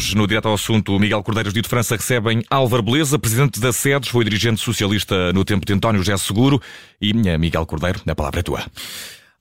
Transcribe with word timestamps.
Hoje, 0.00 0.16
no 0.16 0.26
Direto 0.26 0.48
ao 0.48 0.54
Assunto, 0.54 0.98
Miguel 0.98 1.22
Cordeiros 1.22 1.52
de 1.52 1.62
França 1.62 1.94
recebem 1.94 2.42
Álvaro 2.48 2.82
Beleza, 2.82 3.18
presidente 3.18 3.60
da 3.60 3.70
SEDES, 3.70 4.08
foi 4.08 4.24
dirigente 4.24 4.58
socialista 4.58 5.30
no 5.34 5.44
tempo 5.44 5.66
de 5.66 5.74
António 5.74 6.00
José 6.00 6.16
Seguro. 6.16 6.58
E 6.98 7.10
eh, 7.10 7.36
Miguel 7.36 7.66
Cordeiro, 7.66 8.00
a 8.06 8.14
palavra 8.14 8.40
é 8.40 8.42
tua. 8.42 8.64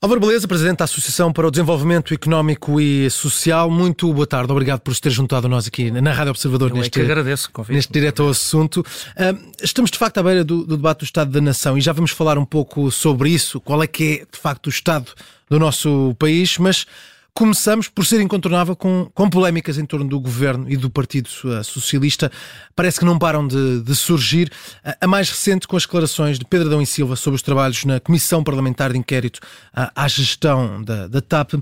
Álvaro 0.02 0.20
Beleza, 0.20 0.49
Presidente 0.49 0.80
da 0.80 0.84
Associação 0.84 1.31
para 1.31 1.48
o 1.48 1.52
Desenvolvimento 1.52 2.13
Económico 2.13 2.80
e 2.81 3.09
Social, 3.09 3.71
muito 3.71 4.13
boa 4.13 4.27
tarde. 4.27 4.52
Obrigado 4.52 4.81
por 4.81 4.93
se 4.93 4.99
ter 4.99 5.11
juntado 5.11 5.48
a 5.48 5.49
nós 5.49 5.66
aqui 5.66 5.89
na 5.91 6.11
Rádio 6.11 6.31
Observador 6.31 6.71
Eu 6.71 6.76
neste, 6.76 6.99
é 6.99 7.05
que 7.05 7.09
agradeço, 7.09 7.49
neste 7.70 7.94
direto 7.94 8.23
ao 8.23 8.30
assunto. 8.30 8.81
Uh, 8.81 9.52
estamos 9.63 9.89
de 9.89 9.98
facto 9.98 10.17
à 10.17 10.23
beira 10.23 10.44
do, 10.44 10.66
do, 10.66 10.76
debate 10.76 10.99
do 10.99 11.05
Estado 11.05 11.31
da 11.31 11.39
Nação 11.39 11.77
e 11.77 11.81
já 11.81 11.94
vamos 11.94 12.12
falar 12.12 12.38
um 12.38 12.45
pouco 12.45 12.91
sobre 12.91 13.30
isso, 13.30 13.62
qual 13.62 13.81
é 13.81 13.88
que 13.88 14.03
é 14.03 14.26
de 14.30 14.38
facto 14.38 14.67
o 14.67 14.70
Estado 14.70 15.09
do 15.49 15.57
nosso 15.57 16.13
país, 16.20 16.57
mas 16.57 16.85
Começamos 17.33 17.88
por 17.88 18.05
ser 18.05 18.19
incontornável 18.21 18.75
com, 18.75 19.09
com 19.13 19.29
polémicas 19.29 19.77
em 19.77 19.85
torno 19.85 20.07
do 20.07 20.19
governo 20.19 20.69
e 20.69 20.75
do 20.75 20.89
Partido 20.89 21.27
uh, 21.27 21.63
Socialista. 21.63 22.31
Parece 22.75 22.99
que 22.99 23.05
não 23.05 23.17
param 23.17 23.47
de, 23.47 23.81
de 23.81 23.95
surgir. 23.95 24.52
A 24.99 25.07
mais 25.07 25.29
recente 25.29 25.67
com 25.67 25.77
as 25.77 25.83
declarações 25.83 26.38
de 26.38 26.45
Pedro 26.45 26.67
Adão 26.67 26.81
e 26.81 26.85
Silva 26.85 27.15
sobre 27.15 27.35
os 27.35 27.41
trabalhos 27.41 27.85
na 27.85 27.99
Comissão 27.99 28.43
Parlamentar 28.43 28.91
de 28.91 28.97
Inquérito 28.97 29.38
uh, 29.38 29.89
à 29.95 30.07
gestão 30.07 30.83
da, 30.83 31.07
da 31.07 31.21
TAP. 31.21 31.53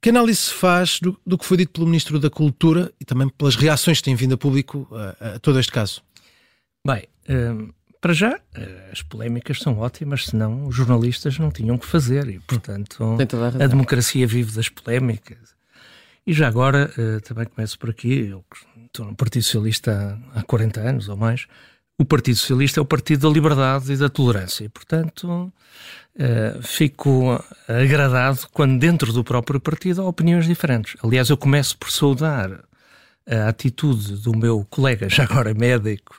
Que 0.00 0.10
análise 0.10 0.40
se 0.40 0.52
faz 0.52 0.98
do, 1.00 1.18
do, 1.26 1.38
que 1.38 1.46
foi 1.46 1.56
dito 1.56 1.72
pelo 1.72 1.86
Ministro 1.86 2.18
da 2.18 2.30
Cultura 2.30 2.92
e 3.00 3.04
também 3.04 3.28
pelas 3.28 3.56
reações 3.56 3.98
que 3.98 4.04
têm 4.04 4.14
vindo 4.14 4.34
a 4.34 4.38
público 4.38 4.88
a 5.20 5.38
todo 5.38 5.58
este 5.58 5.72
caso? 5.72 6.02
Bem, 6.86 7.08
para 8.00 8.12
já, 8.12 8.38
eh, 8.54 8.90
as 8.92 9.02
polémicas 9.02 9.58
são 9.58 9.78
ótimas, 9.78 10.26
senão 10.26 10.66
os 10.66 10.74
jornalistas 10.74 11.38
não 11.38 11.50
tinham 11.50 11.78
que 11.78 11.86
fazer 11.86 12.28
e, 12.28 12.38
portanto, 12.40 13.02
a, 13.02 13.64
a, 13.64 13.66
democracia 13.66 14.26
vive 14.26 14.52
das 14.52 14.68
polémicas. 14.68 15.54
E 16.26 16.32
já 16.32 16.48
agora, 16.48 16.90
uh, 16.98 17.20
também 17.20 17.46
começo 17.46 17.78
por 17.78 17.90
aqui, 17.90 18.28
eu 18.28 18.44
estou 18.86 19.06
no 19.06 19.14
Partido 19.14 19.44
Socialista 19.44 20.18
há 20.34 20.42
40 20.42 20.80
anos 20.80 21.08
ou 21.08 21.16
mais, 21.16 21.46
o 21.98 22.04
Partido 22.04 22.36
Socialista 22.36 22.80
é 22.80 22.82
o 22.82 22.86
Partido 22.86 23.28
da 23.28 23.32
Liberdade 23.32 23.92
e 23.92 23.96
da 23.96 24.08
Tolerância 24.08 24.64
e, 24.64 24.68
portanto, 24.68 25.52
uh, 26.16 26.62
fico 26.62 27.42
agradado 27.68 28.40
quando 28.52 28.78
dentro 28.78 29.12
do 29.12 29.24
próprio 29.24 29.60
partido 29.60 30.02
há 30.02 30.04
opiniões 30.04 30.46
diferentes. 30.46 30.96
Aliás, 31.02 31.30
eu 31.30 31.36
começo 31.36 31.78
por 31.78 31.90
saudar 31.90 32.64
a 33.28 33.48
atitude 33.48 34.16
do 34.22 34.36
meu 34.36 34.66
colega, 34.68 35.08
já 35.08 35.24
agora 35.24 35.54
médico, 35.54 36.18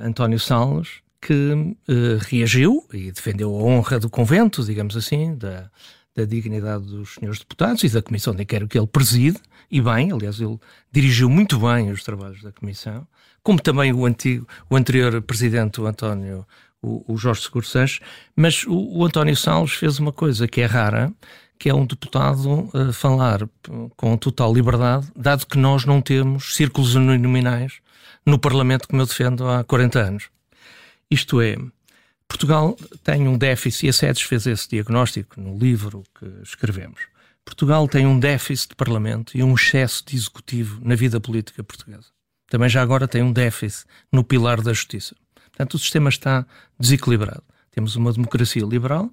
António 0.00 0.38
Salles, 0.38 1.00
que 1.20 1.34
uh, 1.34 2.18
reagiu 2.28 2.86
e 2.92 3.10
defendeu 3.10 3.50
a 3.50 3.62
honra 3.62 3.98
do 3.98 4.08
convento, 4.08 4.64
digamos 4.64 4.96
assim, 4.96 5.34
da, 5.36 5.70
da 6.14 6.24
dignidade 6.24 6.84
dos 6.84 7.14
senhores 7.14 7.40
deputados 7.40 7.82
e 7.82 7.88
da 7.88 8.00
comissão 8.00 8.34
de 8.34 8.42
inquérito 8.42 8.70
que 8.70 8.78
ele 8.78 8.86
preside, 8.86 9.38
e 9.70 9.80
bem, 9.80 10.12
aliás, 10.12 10.40
ele 10.40 10.58
dirigiu 10.92 11.28
muito 11.28 11.58
bem 11.58 11.90
os 11.90 12.02
trabalhos 12.02 12.42
da 12.42 12.52
comissão, 12.52 13.06
como 13.42 13.60
também 13.60 13.92
o, 13.92 14.06
antigo, 14.06 14.46
o 14.70 14.76
anterior 14.76 15.20
presidente, 15.22 15.80
o 15.80 15.86
António, 15.86 16.46
o, 16.80 17.12
o 17.12 17.16
Jorge 17.16 17.42
Seguro 17.42 17.66
Sanches, 17.66 18.00
mas 18.34 18.64
o, 18.64 18.98
o, 18.98 19.04
António 19.04 19.36
Salles 19.36 19.72
fez 19.72 19.98
uma 19.98 20.12
coisa 20.12 20.46
que 20.46 20.60
é 20.60 20.66
rara, 20.66 21.12
que 21.58 21.68
é 21.68 21.74
um 21.74 21.86
deputado 21.86 22.70
uh, 22.74 22.92
falar 22.92 23.48
com 23.96 24.16
total 24.16 24.52
liberdade, 24.52 25.06
dado 25.14 25.46
que 25.46 25.58
nós 25.58 25.84
não 25.84 26.00
temos 26.00 26.54
círculos 26.54 26.94
uninominais 26.94 27.80
no 28.24 28.38
Parlamento 28.38 28.88
como 28.88 29.02
eu 29.02 29.06
defendo 29.06 29.48
há 29.48 29.64
40 29.64 29.98
anos. 29.98 30.28
Isto 31.10 31.40
é, 31.40 31.56
Portugal 32.28 32.76
tem 33.04 33.28
um 33.28 33.38
déficit, 33.38 33.86
e 33.86 33.88
a 33.88 33.92
SEDES 33.92 34.22
fez 34.22 34.46
esse 34.46 34.68
diagnóstico 34.68 35.40
no 35.40 35.56
livro 35.56 36.02
que 36.18 36.26
escrevemos. 36.42 37.00
Portugal 37.44 37.86
tem 37.86 38.04
um 38.06 38.18
déficit 38.18 38.70
de 38.70 38.74
Parlamento 38.74 39.36
e 39.36 39.42
um 39.42 39.54
excesso 39.54 40.04
de 40.04 40.16
executivo 40.16 40.80
na 40.82 40.96
vida 40.96 41.20
política 41.20 41.62
portuguesa. 41.62 42.08
Também 42.48 42.68
já 42.68 42.82
agora 42.82 43.06
tem 43.06 43.22
um 43.22 43.32
déficit 43.32 43.86
no 44.12 44.24
pilar 44.24 44.60
da 44.60 44.72
justiça. 44.72 45.14
Portanto, 45.34 45.74
o 45.74 45.78
sistema 45.78 46.08
está 46.08 46.44
desequilibrado. 46.78 47.42
Temos 47.70 47.94
uma 47.94 48.12
democracia 48.12 48.64
liberal 48.64 49.10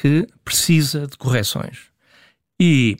que 0.00 0.26
precisa 0.44 1.06
de 1.06 1.16
correções. 1.16 1.78
E 2.60 2.96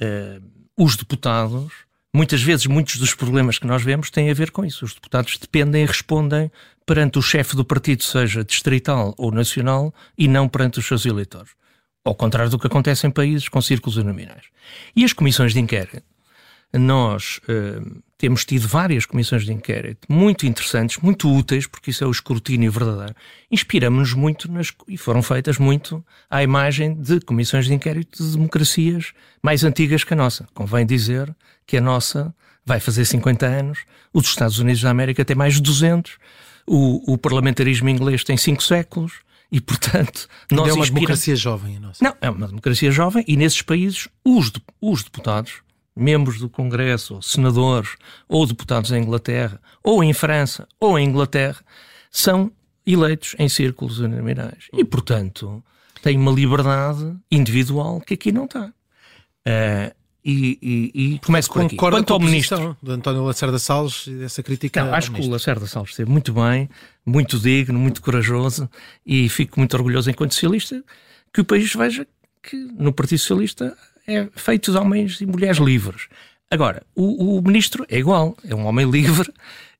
uh, 0.00 0.42
os 0.76 0.96
deputados 0.96 1.72
Muitas 2.14 2.42
vezes, 2.42 2.66
muitos 2.66 2.96
dos 2.96 3.14
problemas 3.14 3.58
que 3.58 3.66
nós 3.66 3.82
vemos 3.82 4.10
têm 4.10 4.30
a 4.30 4.34
ver 4.34 4.50
com 4.50 4.62
isso. 4.66 4.84
Os 4.84 4.92
deputados 4.92 5.38
dependem 5.38 5.82
e 5.82 5.86
respondem 5.86 6.52
perante 6.84 7.18
o 7.18 7.22
chefe 7.22 7.56
do 7.56 7.64
partido, 7.64 8.02
seja 8.02 8.44
distrital 8.44 9.14
ou 9.16 9.32
nacional, 9.32 9.94
e 10.18 10.28
não 10.28 10.46
perante 10.46 10.78
os 10.78 10.86
seus 10.86 11.06
eleitores. 11.06 11.52
Ao 12.04 12.14
contrário 12.14 12.50
do 12.50 12.58
que 12.58 12.66
acontece 12.66 13.06
em 13.06 13.10
países 13.10 13.48
com 13.48 13.62
círculos 13.62 13.96
nominais. 13.96 14.44
E 14.94 15.04
as 15.04 15.14
comissões 15.14 15.54
de 15.54 15.60
inquérito? 15.60 16.02
Nós 16.74 17.40
uh, 17.48 18.02
temos 18.22 18.44
tido 18.44 18.68
várias 18.68 19.04
comissões 19.04 19.44
de 19.44 19.52
inquérito 19.52 20.06
muito 20.08 20.46
interessantes, 20.46 20.96
muito 20.98 21.28
úteis, 21.28 21.66
porque 21.66 21.90
isso 21.90 22.04
é 22.04 22.06
o 22.06 22.10
escrutínio 22.12 22.70
verdadeiro. 22.70 23.16
Inspiramos-nos 23.50 24.14
muito 24.14 24.48
nas, 24.48 24.72
e 24.86 24.96
foram 24.96 25.20
feitas 25.24 25.58
muito 25.58 26.04
à 26.30 26.40
imagem 26.40 26.94
de 26.94 27.18
comissões 27.18 27.66
de 27.66 27.74
inquérito 27.74 28.22
de 28.22 28.30
democracias 28.30 29.12
mais 29.42 29.64
antigas 29.64 30.04
que 30.04 30.14
a 30.14 30.16
nossa. 30.16 30.46
Convém 30.54 30.86
dizer 30.86 31.34
que 31.66 31.76
a 31.76 31.80
nossa 31.80 32.32
vai 32.64 32.78
fazer 32.78 33.06
50 33.06 33.44
anos, 33.44 33.80
os 34.12 34.28
Estados 34.28 34.60
Unidos 34.60 34.82
da 34.82 34.90
América 34.90 35.24
tem 35.24 35.34
mais 35.34 35.54
de 35.54 35.62
200, 35.62 36.16
o, 36.64 37.14
o 37.14 37.18
parlamentarismo 37.18 37.88
inglês 37.88 38.22
tem 38.22 38.36
5 38.36 38.62
séculos. 38.62 39.14
E, 39.50 39.60
portanto, 39.60 40.28
nós 40.48 40.68
é 40.68 40.72
uma 40.72 40.86
democracia 40.86 41.34
jovem 41.34 41.76
a 41.76 41.80
nossa. 41.80 42.04
Não, 42.04 42.16
é 42.20 42.30
uma 42.30 42.46
democracia 42.46 42.92
jovem 42.92 43.24
e 43.26 43.36
nesses 43.36 43.62
países 43.62 44.06
os, 44.24 44.52
os 44.80 45.02
deputados 45.02 45.54
membros 45.94 46.38
do 46.38 46.48
Congresso, 46.48 47.16
ou 47.16 47.22
senadores, 47.22 47.96
ou 48.28 48.46
deputados 48.46 48.90
em 48.92 49.02
Inglaterra, 49.02 49.60
ou 49.82 50.02
em 50.02 50.12
França, 50.12 50.66
ou 50.80 50.98
em 50.98 51.06
Inglaterra, 51.06 51.60
são 52.10 52.50
eleitos 52.86 53.34
em 53.38 53.48
círculos 53.48 53.98
uninominais. 53.98 54.68
E, 54.72 54.84
portanto, 54.84 55.62
têm 56.02 56.16
uma 56.16 56.32
liberdade 56.32 57.14
individual 57.30 58.00
que 58.00 58.14
aqui 58.14 58.32
não 58.32 58.44
está. 58.44 58.72
Uh, 59.46 60.02
e, 60.24 60.58
e, 60.62 61.14
e 61.14 61.18
começo 61.18 61.52
por 61.52 61.62
aqui. 61.62 61.76
Quanto 61.76 62.12
ao 62.12 62.20
ministro 62.20 62.76
de 62.80 62.92
António 62.92 63.24
Lacerda 63.24 63.58
Salles 63.58 64.06
e 64.06 64.14
dessa 64.14 64.42
crítica. 64.42 64.84
Não, 64.84 64.94
acho 64.94 65.10
que 65.10 65.20
o 65.20 65.28
Lacerda 65.28 65.66
Salles 65.66 65.90
esteve 65.90 66.10
muito 66.10 66.32
bem, 66.32 66.68
muito 67.04 67.40
digno, 67.40 67.78
muito 67.78 68.00
corajoso 68.00 68.70
e 69.04 69.28
fico 69.28 69.58
muito 69.58 69.74
orgulhoso 69.76 70.10
enquanto 70.10 70.32
socialista 70.32 70.82
que 71.32 71.40
o 71.40 71.44
país 71.44 71.74
veja 71.74 72.06
que 72.40 72.56
no 72.56 72.92
Partido 72.92 73.18
Socialista 73.18 73.76
é 74.06 74.28
feito 74.34 74.72
de 74.72 74.78
homens 74.78 75.20
e 75.20 75.26
mulheres 75.26 75.58
livres. 75.58 76.08
Agora, 76.50 76.82
o, 76.94 77.38
o 77.38 77.42
ministro 77.42 77.86
é 77.88 77.98
igual, 77.98 78.36
é 78.44 78.54
um 78.54 78.66
homem 78.66 78.90
livre 78.90 79.32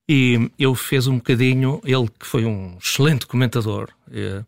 e 0.09 0.51
ele 0.59 0.75
fez 0.75 1.07
um 1.07 1.17
bocadinho, 1.17 1.81
ele 1.85 2.09
que 2.19 2.27
foi 2.27 2.45
um 2.45 2.77
excelente 2.83 3.27
comentador. 3.27 3.91
É, 4.11 4.43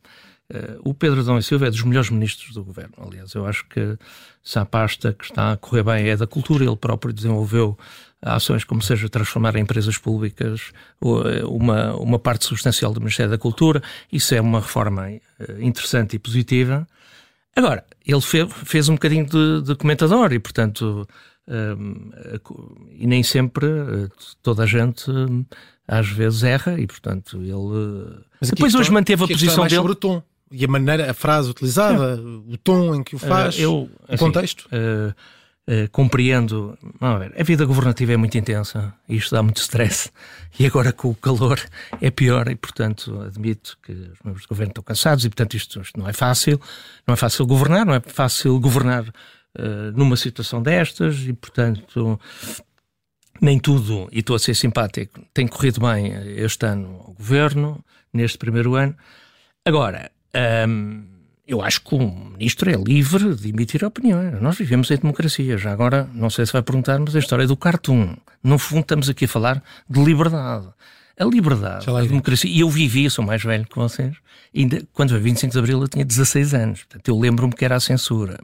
é, 0.50 0.76
o 0.80 0.92
Pedro 0.92 1.20
Adão 1.20 1.38
e 1.38 1.42
Silva 1.42 1.66
é 1.66 1.70
dos 1.70 1.82
melhores 1.82 2.10
ministros 2.10 2.54
do 2.54 2.64
governo. 2.64 2.94
Aliás, 2.98 3.34
eu 3.34 3.46
acho 3.46 3.66
que 3.66 3.96
se 4.42 4.58
a 4.58 4.64
pasta 4.64 5.12
que 5.12 5.24
está 5.24 5.52
a 5.52 5.56
correr 5.56 5.82
bem 5.82 6.08
é 6.08 6.16
da 6.16 6.26
cultura, 6.26 6.64
ele 6.64 6.76
próprio 6.76 7.12
desenvolveu 7.12 7.78
ações 8.22 8.64
como 8.64 8.80
seja 8.80 9.08
transformar 9.08 9.54
em 9.56 9.60
empresas 9.60 9.98
públicas 9.98 10.72
é, 11.02 11.44
uma, 11.44 11.94
uma 11.96 12.18
parte 12.18 12.46
substancial 12.46 12.92
do 12.92 13.00
Ministério 13.00 13.30
da 13.30 13.38
Cultura. 13.38 13.82
Isso 14.10 14.34
é 14.34 14.40
uma 14.40 14.60
reforma 14.60 15.10
interessante 15.60 16.16
e 16.16 16.18
positiva. 16.18 16.86
Agora, 17.56 17.84
ele 18.04 18.20
fez, 18.20 18.52
fez 18.64 18.88
um 18.88 18.94
bocadinho 18.94 19.26
de, 19.26 19.62
de 19.62 19.74
comentador 19.76 20.32
e, 20.32 20.38
portanto, 20.38 21.06
um, 21.46 22.10
e 22.90 23.06
nem 23.06 23.22
sempre 23.22 23.66
eh, 23.66 24.08
toda 24.42 24.64
a 24.64 24.66
gente 24.66 25.10
hum, 25.10 25.44
às 25.86 26.08
vezes 26.08 26.42
erra 26.42 26.80
e, 26.80 26.86
portanto, 26.86 27.36
ele. 27.36 28.24
Mas 28.40 28.50
depois 28.50 28.74
hoje 28.74 28.90
manteve 28.90 29.24
a 29.24 29.28
posição 29.28 29.64
dele. 29.64 29.76
Sobre 29.76 29.92
o 29.92 29.94
tom 29.94 30.22
e 30.50 30.64
a 30.64 30.68
maneira, 30.68 31.10
a 31.10 31.14
frase 31.14 31.50
utilizada, 31.50 32.20
o 32.20 32.56
tom 32.56 32.94
em 32.94 33.02
que 33.02 33.16
o 33.16 33.18
faz, 33.18 33.56
uh, 33.56 33.60
eu, 33.60 33.90
assim, 34.08 34.14
o 34.14 34.18
contexto. 34.18 34.66
Uh, 34.66 35.14
Uh, 35.66 35.88
compreendo. 35.90 36.76
A 37.00 37.42
vida 37.42 37.64
governativa 37.64 38.12
é 38.12 38.18
muito 38.18 38.36
intensa 38.36 38.92
isto 39.08 39.34
dá 39.34 39.42
muito 39.42 39.62
stress. 39.62 40.10
E 40.58 40.66
agora 40.66 40.92
com 40.92 41.08
o 41.08 41.14
calor 41.14 41.58
é 42.02 42.10
pior 42.10 42.48
e, 42.48 42.54
portanto, 42.54 43.18
admito 43.22 43.78
que 43.82 43.92
os 43.92 44.18
membros 44.22 44.44
do 44.44 44.48
governo 44.48 44.72
estão 44.72 44.84
cansados 44.84 45.24
e, 45.24 45.28
portanto, 45.30 45.54
isto, 45.54 45.80
isto 45.80 45.98
não 45.98 46.06
é 46.06 46.12
fácil. 46.12 46.60
Não 47.06 47.14
é 47.14 47.16
fácil 47.16 47.46
governar, 47.46 47.86
não 47.86 47.94
é 47.94 48.00
fácil 48.00 48.60
governar 48.60 49.08
uh, 49.08 49.92
numa 49.94 50.16
situação 50.16 50.62
destas 50.62 51.20
e, 51.20 51.32
portanto, 51.32 52.20
nem 53.40 53.58
tudo, 53.58 54.06
e 54.12 54.18
estou 54.18 54.36
a 54.36 54.38
ser 54.38 54.54
simpático, 54.54 55.20
tem 55.32 55.46
corrido 55.46 55.80
bem 55.80 56.12
este 56.36 56.66
ano 56.66 57.02
ao 57.06 57.14
governo, 57.14 57.82
neste 58.12 58.36
primeiro 58.36 58.74
ano. 58.74 58.94
Agora. 59.64 60.10
Um, 60.68 61.13
eu 61.46 61.60
acho 61.60 61.82
que 61.82 61.94
o 61.94 61.98
ministro 61.98 62.70
é 62.70 62.74
livre 62.74 63.34
de 63.34 63.50
emitir 63.50 63.84
opiniões. 63.84 64.40
Nós 64.40 64.56
vivemos 64.56 64.90
em 64.90 64.96
democracia. 64.96 65.58
Já 65.58 65.72
agora, 65.72 66.08
não 66.14 66.30
sei 66.30 66.46
se 66.46 66.52
vai 66.52 66.62
perguntar, 66.62 66.98
mas 66.98 67.14
a 67.14 67.18
história 67.18 67.46
do 67.46 67.56
cartoon. 67.56 68.16
No 68.42 68.58
fundo, 68.58 68.80
estamos 68.80 69.08
aqui 69.10 69.26
a 69.26 69.28
falar 69.28 69.62
de 69.88 70.02
liberdade. 70.02 70.68
A 71.18 71.24
liberdade, 71.24 71.88
a 71.88 72.00
democracia. 72.00 72.50
E 72.50 72.60
eu 72.60 72.70
vivi, 72.70 73.04
eu 73.04 73.10
sou 73.10 73.24
mais 73.24 73.42
velho 73.42 73.66
que 73.66 73.76
vocês. 73.76 74.16
Ainda, 74.56 74.82
quando 74.92 75.10
foi 75.10 75.20
25 75.20 75.52
de 75.52 75.58
Abril, 75.58 75.80
eu 75.82 75.88
tinha 75.88 76.04
16 76.04 76.54
anos. 76.54 76.82
Portanto, 76.84 77.08
eu 77.08 77.18
lembro-me 77.18 77.52
que 77.52 77.64
era 77.64 77.76
a 77.76 77.80
censura. 77.80 78.40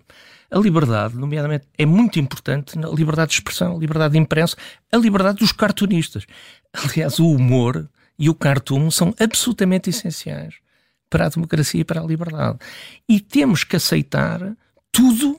a 0.51 0.59
liberdade, 0.59 1.17
nomeadamente, 1.17 1.65
é 1.79 1.87
muito 1.87 2.21
importante 2.21 2.79
na 2.79 2.89
liberdade 2.89 3.31
de 3.31 3.37
expressão, 3.37 3.77
a 3.77 3.79
liberdade 3.79 4.13
de 4.13 4.19
imprensa, 4.19 4.57
a 4.93 4.97
liberdade 4.99 5.39
dos 5.39 5.53
cartunistas. 5.53 6.27
Aliás, 6.73 7.19
o 7.19 7.31
humor 7.31 7.89
e 8.19 8.29
o 8.29 8.35
cartoon 8.35 8.91
são 8.91 9.15
absolutamente 9.19 9.89
essenciais 9.89 10.55
para 11.11 11.27
a 11.27 11.29
democracia 11.29 11.81
e 11.81 11.85
para 11.85 12.01
a 12.01 12.05
liberdade. 12.05 12.59
E 13.09 13.21
temos 13.21 13.65
que 13.65 13.77
aceitar 13.77 14.57
tudo, 14.91 15.39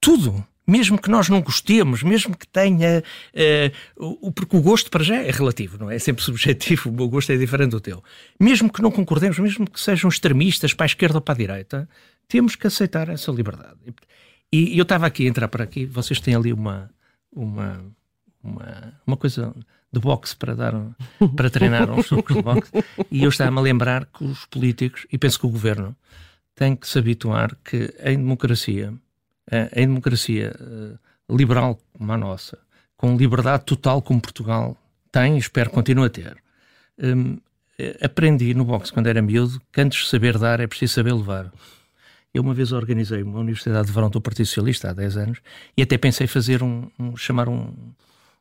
tudo 0.00 0.44
mesmo 0.66 1.00
que 1.00 1.10
nós 1.10 1.28
não 1.28 1.42
gostemos, 1.42 2.02
mesmo 2.02 2.36
que 2.36 2.46
tenha. 2.46 3.02
Uh, 3.96 4.32
porque 4.32 4.56
o 4.56 4.62
gosto 4.62 4.90
para 4.90 5.02
já 5.02 5.16
é 5.16 5.30
relativo, 5.30 5.76
não 5.78 5.90
é? 5.90 5.96
É 5.96 5.98
sempre 5.98 6.22
subjetivo, 6.22 6.90
o 6.90 6.92
meu 6.92 7.08
gosto 7.08 7.30
é 7.32 7.36
diferente 7.36 7.72
do 7.72 7.80
teu. 7.80 8.02
Mesmo 8.38 8.72
que 8.72 8.80
não 8.80 8.90
concordemos, 8.90 9.38
mesmo 9.38 9.68
que 9.68 9.80
sejam 9.80 10.08
extremistas 10.08 10.72
para 10.72 10.84
a 10.84 10.86
esquerda 10.86 11.18
ou 11.18 11.20
para 11.20 11.34
a 11.34 11.38
direita, 11.38 11.88
temos 12.28 12.54
que 12.54 12.66
aceitar 12.66 13.08
essa 13.08 13.30
liberdade. 13.32 13.78
E, 14.52 14.74
e 14.74 14.78
eu 14.78 14.84
estava 14.84 15.06
aqui 15.06 15.26
a 15.26 15.28
entrar 15.28 15.48
para 15.48 15.64
aqui, 15.64 15.84
vocês 15.84 16.20
têm 16.20 16.34
ali 16.34 16.52
uma. 16.52 16.90
uma 17.34 17.84
uma, 18.42 18.94
uma 19.06 19.16
coisa 19.16 19.54
de 19.92 20.00
boxe 20.00 20.36
para 20.36 20.54
dar 20.54 20.74
para 21.36 21.50
treinar 21.50 21.90
uns 21.90 22.08
truques 22.08 22.36
de 22.36 22.42
boxe 22.42 22.70
e 23.10 23.24
eu 23.24 23.28
estava-me 23.28 23.58
a 23.58 23.62
lembrar 23.62 24.06
que 24.06 24.24
os 24.24 24.46
políticos 24.46 25.06
e 25.12 25.18
penso 25.18 25.40
que 25.40 25.46
o 25.46 25.50
governo 25.50 25.96
tem 26.54 26.76
que 26.76 26.88
se 26.88 26.98
habituar 26.98 27.56
que 27.64 27.94
em 28.04 28.16
democracia 28.16 28.94
em 29.74 29.86
democracia 29.86 30.54
eh, 30.58 30.96
liberal 31.28 31.78
como 31.92 32.12
a 32.12 32.16
nossa, 32.16 32.58
com 32.96 33.16
liberdade 33.16 33.64
total 33.64 34.00
como 34.00 34.20
Portugal 34.20 34.76
tem 35.10 35.36
e 35.36 35.38
espero 35.38 35.70
continue 35.70 36.06
a 36.06 36.10
ter, 36.10 36.36
um, 36.98 37.38
eh, 37.78 37.98
aprendi 38.02 38.54
no 38.54 38.64
boxe 38.64 38.92
quando 38.92 39.08
era 39.08 39.20
miúdo 39.20 39.60
que 39.72 39.80
antes 39.80 40.04
de 40.04 40.08
saber 40.08 40.38
dar 40.38 40.60
é 40.60 40.66
preciso 40.66 40.94
saber 40.94 41.12
levar. 41.12 41.52
Eu 42.32 42.42
uma 42.42 42.54
vez 42.54 42.70
organizei 42.70 43.24
uma 43.24 43.40
Universidade 43.40 43.88
de 43.88 43.92
Verão 43.92 44.08
do 44.08 44.20
Partido 44.20 44.46
Socialista 44.46 44.90
há 44.90 44.92
10 44.92 45.16
anos 45.16 45.38
e 45.76 45.82
até 45.82 45.98
pensei 45.98 46.28
fazer 46.28 46.62
um, 46.62 46.88
um 46.96 47.16
chamar 47.16 47.48
um, 47.48 47.74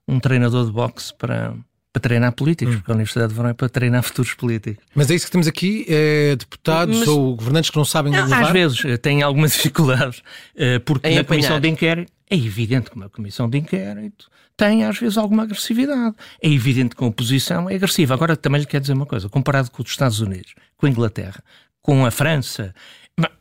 um 0.10 0.20
treinador 0.20 0.66
de 0.66 0.72
boxe 0.72 1.14
para, 1.14 1.54
para 1.94 2.02
treinar 2.02 2.32
políticos, 2.34 2.76
hum. 2.76 2.78
porque 2.80 2.92
a 2.92 2.96
Universidade 2.96 3.30
de 3.30 3.36
Verão 3.36 3.50
é 3.50 3.54
para 3.54 3.70
treinar 3.70 4.04
futuros 4.04 4.34
políticos. 4.34 4.84
Mas 4.96 5.10
é 5.10 5.16
isso 5.16 5.26
que 5.26 5.32
temos 5.32 5.48
aqui? 5.48 5.86
É 5.88 6.36
deputados 6.36 7.00
Mas, 7.00 7.08
ou 7.08 7.36
governantes 7.36 7.70
que 7.70 7.78
não 7.78 7.86
sabem 7.86 8.12
não, 8.12 8.24
levar? 8.24 8.44
Às 8.44 8.52
vezes 8.52 8.86
eh, 8.86 8.98
têm 8.98 9.22
algumas 9.22 9.54
dificuldades, 9.58 10.22
eh, 10.56 10.80
porque 10.80 11.08
em 11.08 11.16
na 11.16 11.22
apanhar. 11.22 11.42
Comissão 11.42 11.60
de 11.60 11.68
Inquérito 11.68 12.12
é 12.30 12.36
evidente 12.36 12.90
que 12.90 12.96
uma 12.96 13.10
Comissão 13.10 13.50
de 13.50 13.58
Inquérito 13.58 14.30
tem 14.56 14.84
às 14.84 14.98
vezes 15.00 15.18
alguma 15.18 15.44
agressividade. 15.44 16.16
É 16.42 16.50
evidente 16.50 16.96
que 16.96 17.04
a 17.04 17.08
oposição 17.08 17.70
é 17.70 17.76
agressiva. 17.76 18.14
Agora 18.14 18.36
também 18.36 18.60
lhe 18.60 18.68
quero 18.68 18.82
dizer 18.82 18.94
uma 18.94 19.06
coisa, 19.06 19.30
comparado 19.30 19.72
com 19.72 19.82
os 19.82 19.90
Estados 19.90 20.20
Unidos, 20.20 20.54
com 20.76 20.86
a 20.86 20.90
Inglaterra, 20.90 21.42
com 21.82 22.06
a 22.06 22.12
França, 22.12 22.74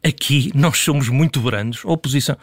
aqui 0.02 0.50
nós 0.54 0.78
somos 0.78 1.08
muito 1.08 1.40
brandos, 1.40 1.82
a 1.84 1.90
oposição 1.90 2.36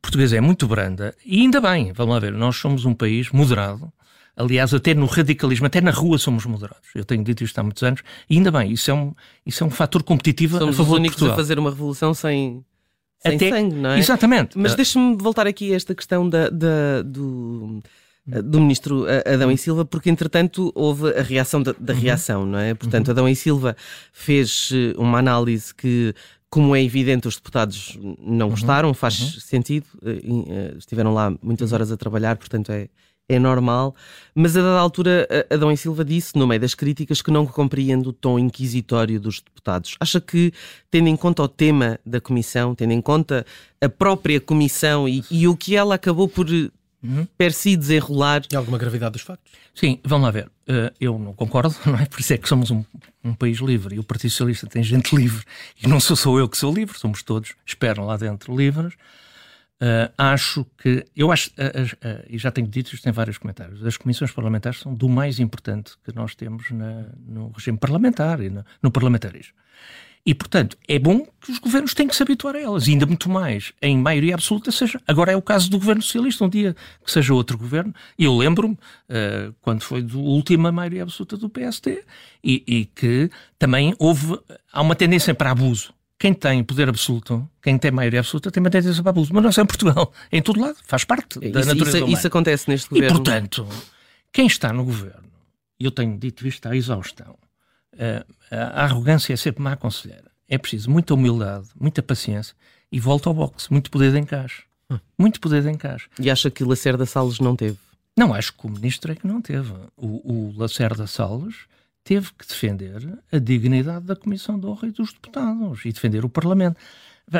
portuguesa 0.00 0.36
é 0.36 0.40
muito 0.40 0.66
branda, 0.66 1.14
e 1.24 1.40
ainda 1.40 1.60
bem, 1.60 1.92
vamos 1.92 2.14
lá 2.14 2.20
ver, 2.20 2.32
nós 2.32 2.56
somos 2.56 2.84
um 2.84 2.94
país 2.94 3.30
moderado, 3.30 3.92
Aliás, 4.40 4.72
até 4.72 4.94
no 4.94 5.04
radicalismo, 5.04 5.66
até 5.66 5.80
na 5.82 5.90
rua 5.90 6.16
somos 6.16 6.46
moderados. 6.46 6.88
Eu 6.94 7.04
tenho 7.04 7.22
dito 7.22 7.44
isto 7.44 7.58
há 7.58 7.62
muitos 7.62 7.82
anos 7.82 8.00
e 8.28 8.36
ainda 8.36 8.50
bem, 8.50 8.72
isso 8.72 8.90
é 8.90 8.94
um, 8.94 9.12
isso 9.44 9.62
é 9.62 9.66
um 9.66 9.70
fator 9.70 10.02
competitivo 10.02 10.58
somos 10.58 10.74
a 10.74 10.78
favor 10.78 10.94
os 10.94 10.98
únicos 10.98 11.18
de 11.18 11.28
a 11.28 11.36
fazer 11.36 11.58
uma 11.58 11.68
revolução 11.68 12.14
sem, 12.14 12.64
sem 13.18 13.36
até, 13.36 13.50
sangue, 13.50 13.74
não 13.74 13.90
é? 13.90 13.98
Exatamente. 13.98 14.56
Mas 14.56 14.74
deixe-me 14.74 15.16
voltar 15.16 15.46
aqui 15.46 15.72
a 15.72 15.76
esta 15.76 15.94
questão 15.94 16.26
da, 16.26 16.48
da 16.48 17.02
do 17.04 17.82
do 18.26 18.60
ministro 18.60 19.06
Adão 19.26 19.50
e 19.50 19.58
Silva, 19.58 19.84
porque 19.84 20.08
entretanto 20.08 20.70
houve 20.74 21.08
a 21.18 21.22
reação 21.22 21.62
da, 21.62 21.74
da 21.78 21.92
uhum. 21.92 22.00
reação, 22.00 22.46
não 22.46 22.58
é? 22.58 22.74
Portanto, 22.74 23.08
uhum. 23.08 23.12
Adão 23.12 23.28
e 23.28 23.34
Silva 23.34 23.76
fez 24.12 24.70
eh, 24.72 24.94
uma 24.96 25.18
análise 25.18 25.74
que 25.74 26.14
como 26.50 26.74
é 26.74 26.82
evidente, 26.82 27.28
os 27.28 27.36
deputados 27.36 27.96
não 28.18 28.46
uhum. 28.46 28.50
gostaram, 28.50 28.92
faz 28.92 29.20
uhum. 29.20 29.40
sentido, 29.40 29.86
eh, 30.04 30.20
eh, 30.48 30.74
estiveram 30.76 31.14
lá 31.14 31.32
muitas 31.40 31.72
horas 31.72 31.92
a 31.92 31.96
trabalhar, 31.96 32.36
portanto 32.36 32.72
é, 32.72 32.88
é 33.28 33.38
normal, 33.38 33.94
mas 34.34 34.56
a 34.56 34.60
dada 34.60 34.80
altura 34.80 35.28
Adão 35.48 35.70
e 35.70 35.76
Silva 35.76 36.04
disse, 36.04 36.36
no 36.36 36.48
meio 36.48 36.60
das 36.60 36.74
críticas, 36.74 37.22
que 37.22 37.30
não 37.30 37.46
compreende 37.46 38.08
o 38.08 38.12
tom 38.12 38.36
inquisitório 38.36 39.20
dos 39.20 39.40
deputados. 39.40 39.96
Acha 40.00 40.20
que, 40.20 40.52
tendo 40.90 41.08
em 41.08 41.16
conta 41.16 41.44
o 41.44 41.48
tema 41.48 42.00
da 42.04 42.20
comissão, 42.20 42.74
tendo 42.74 42.92
em 42.92 43.00
conta 43.00 43.46
a 43.80 43.88
própria 43.88 44.40
comissão 44.40 45.08
e, 45.08 45.22
e 45.30 45.46
o 45.46 45.56
que 45.56 45.76
ela 45.76 45.94
acabou 45.94 46.26
por 46.26 46.48
uhum. 47.02 47.26
per 47.36 47.52
si 47.52 47.76
desenrolar... 47.76 48.42
E 48.50 48.56
alguma 48.56 48.78
gravidade 48.78 49.12
dos 49.12 49.22
factos? 49.22 49.52
Sim, 49.74 50.00
vamos 50.04 50.24
lá 50.26 50.30
ver. 50.30 50.46
Uh, 50.68 50.94
eu 51.00 51.18
não 51.18 51.32
concordo, 51.32 51.74
não 51.86 51.98
é? 51.98 52.06
Por 52.06 52.20
isso 52.20 52.32
é 52.32 52.38
que 52.38 52.48
somos 52.48 52.70
um, 52.70 52.84
um, 53.24 53.34
país 53.34 53.58
livre 53.58 53.96
e 53.96 53.98
o 53.98 54.04
Partido 54.04 54.30
Socialista 54.30 54.66
tem 54.66 54.82
gente 54.82 55.14
livre 55.14 55.44
e 55.82 55.86
não 55.86 56.00
sou 56.00 56.16
só 56.16 56.38
eu 56.38 56.48
que 56.48 56.56
sou 56.56 56.72
livre, 56.72 56.98
somos 56.98 57.22
todos, 57.22 57.54
esperam 57.66 58.04
lá 58.06 58.16
dentro 58.16 58.56
livres. 58.56 58.94
Uh, 59.82 60.12
acho 60.18 60.66
que, 60.76 61.06
eu 61.16 61.32
acho, 61.32 61.48
uh, 61.52 61.62
uh, 62.06 62.26
e 62.28 62.36
já 62.36 62.50
tenho 62.50 62.68
dito 62.68 62.94
isto 62.94 63.08
em 63.08 63.12
vários 63.12 63.38
comentários, 63.38 63.82
as 63.86 63.96
comissões 63.96 64.30
parlamentares 64.30 64.80
são 64.80 64.94
do 64.94 65.08
mais 65.08 65.40
importante 65.40 65.92
que 66.04 66.14
nós 66.14 66.34
temos 66.34 66.70
na, 66.70 67.06
no 67.26 67.48
regime 67.48 67.78
parlamentar 67.78 68.42
e 68.42 68.50
no, 68.50 68.62
no, 68.82 68.90
parlamentarismo. 68.90 69.54
E, 70.24 70.34
portanto, 70.34 70.76
é 70.86 70.98
bom 70.98 71.26
que 71.40 71.50
os 71.50 71.58
governos 71.58 71.94
têm 71.94 72.06
que 72.06 72.14
se 72.14 72.22
habituar 72.22 72.54
a 72.54 72.60
elas, 72.60 72.86
ainda 72.86 73.06
muito 73.06 73.30
mais, 73.30 73.72
em 73.80 73.96
maioria 73.96 74.34
absoluta, 74.34 74.70
seja. 74.70 75.00
Agora 75.08 75.32
é 75.32 75.36
o 75.36 75.42
caso 75.42 75.70
do 75.70 75.78
governo 75.78 76.02
socialista, 76.02 76.44
um 76.44 76.48
dia 76.48 76.76
que 77.02 77.10
seja 77.10 77.32
outro 77.32 77.56
governo. 77.56 77.94
E 78.18 78.24
eu 78.24 78.36
lembro-me, 78.36 78.78
quando 79.62 79.82
foi 79.82 80.02
a 80.02 80.16
última 80.16 80.70
maioria 80.70 81.04
absoluta 81.04 81.38
do 81.38 81.48
PST, 81.48 82.04
e, 82.44 82.62
e 82.66 82.84
que 82.84 83.30
também 83.58 83.94
houve. 83.98 84.38
Há 84.70 84.82
uma 84.82 84.94
tendência 84.94 85.34
para 85.34 85.50
abuso 85.50 85.94
quem 86.20 86.34
tem 86.34 86.62
poder 86.62 86.86
absoluto, 86.86 87.48
quem 87.62 87.78
tem 87.78 87.90
maioria 87.90 88.20
absoluta, 88.20 88.50
tem 88.50 88.62
uma 88.62 88.68
tendência 88.68 89.02
para 89.02 89.08
abuso. 89.08 89.32
Mas 89.32 89.42
não 89.42 89.48
é 89.48 89.52
só 89.52 89.62
em 89.62 89.66
Portugal, 89.66 90.12
é 90.30 90.36
em 90.36 90.42
todo 90.42 90.60
lado, 90.60 90.76
faz 90.84 91.02
parte 91.02 91.40
da 91.40 91.60
isso, 91.60 91.68
natureza 91.68 91.98
isso, 91.98 92.08
isso, 92.08 92.26
acontece 92.26 92.68
neste 92.68 92.90
governo. 92.90 93.08
E, 93.08 93.16
portanto, 93.16 93.66
quem 94.30 94.46
está 94.46 94.70
no 94.70 94.84
governo, 94.84 95.30
e 95.80 95.86
eu 95.86 95.90
tenho 95.90 96.18
dito 96.18 96.46
isto 96.46 96.68
à 96.68 96.76
exaustão, 96.76 97.38
a 98.50 98.84
arrogância 98.84 99.32
é 99.32 99.36
sempre 99.36 99.62
má 99.62 99.76
conselheira. 99.76 100.30
É 100.48 100.58
preciso 100.58 100.90
muita 100.90 101.14
humildade, 101.14 101.68
muita 101.78 102.02
paciência 102.02 102.54
e 102.90 102.98
volta 102.98 103.28
ao 103.28 103.34
boxe, 103.34 103.70
muito 103.70 103.90
poder 103.90 104.12
de 104.12 104.18
encaixe. 104.18 104.64
Hum. 104.90 104.98
Muito 105.16 105.40
poder 105.40 105.62
de 105.62 105.70
encaixe. 105.70 106.08
E 106.18 106.30
acha 106.30 106.50
que 106.50 106.64
Lacerda 106.64 107.06
Salles 107.06 107.38
não 107.38 107.54
teve? 107.54 107.78
Não, 108.16 108.34
acho 108.34 108.52
que 108.52 108.66
o 108.66 108.70
ministro 108.70 109.12
é 109.12 109.14
que 109.14 109.26
não 109.26 109.40
teve. 109.40 109.72
O, 109.96 110.50
o 110.50 110.54
Lacerda 110.58 111.06
Salles 111.06 111.54
teve 112.02 112.32
que 112.36 112.46
defender 112.46 113.18
a 113.30 113.38
dignidade 113.38 114.04
da 114.04 114.16
Comissão 114.16 114.58
de 114.58 114.66
Honra 114.66 114.88
e 114.88 114.90
dos 114.90 115.12
deputados 115.12 115.84
e 115.84 115.92
defender 115.92 116.24
o 116.24 116.28
Parlamento. 116.28 116.76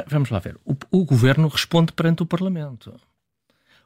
Vamos 0.07 0.30
lá 0.30 0.38
ver. 0.38 0.57
O, 0.64 0.76
o 0.92 1.04
governo 1.04 1.49
responde 1.49 1.92
perante 1.92 2.23
o 2.23 2.26
Parlamento. 2.26 2.95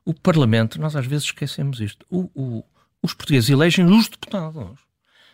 O 0.04 0.12
Parlamento, 0.12 0.78
nós 0.78 0.94
às 0.94 1.06
vezes 1.06 1.24
esquecemos 1.24 1.80
isto. 1.80 2.04
O, 2.10 2.62
os 3.02 3.14
portugueses 3.14 3.48
elegem 3.48 3.86
os 3.86 4.08
deputados. 4.08 4.78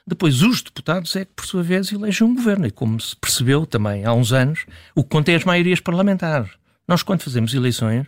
Depois, 0.06 0.42
os 0.42 0.62
deputados 0.62 1.14
é 1.16 1.24
que, 1.24 1.32
por 1.34 1.46
sua 1.46 1.62
vez, 1.62 1.92
elegem 1.92 2.26
um 2.26 2.34
governo. 2.34 2.66
E 2.66 2.70
como 2.70 3.00
se 3.00 3.14
percebeu 3.16 3.66
também 3.66 4.04
há 4.04 4.12
uns 4.12 4.32
anos, 4.32 4.66
o 4.94 5.02
que 5.02 5.10
conta 5.10 5.32
é 5.32 5.36
as 5.36 5.44
maiorias 5.44 5.80
parlamentares. 5.80 6.50
Nós, 6.86 7.02
quando 7.02 7.22
fazemos 7.22 7.54
eleições, 7.54 8.06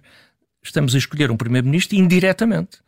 estamos 0.62 0.94
a 0.94 0.98
escolher 0.98 1.30
um 1.30 1.36
primeiro-ministro 1.36 1.96
indiretamente. 1.96 2.78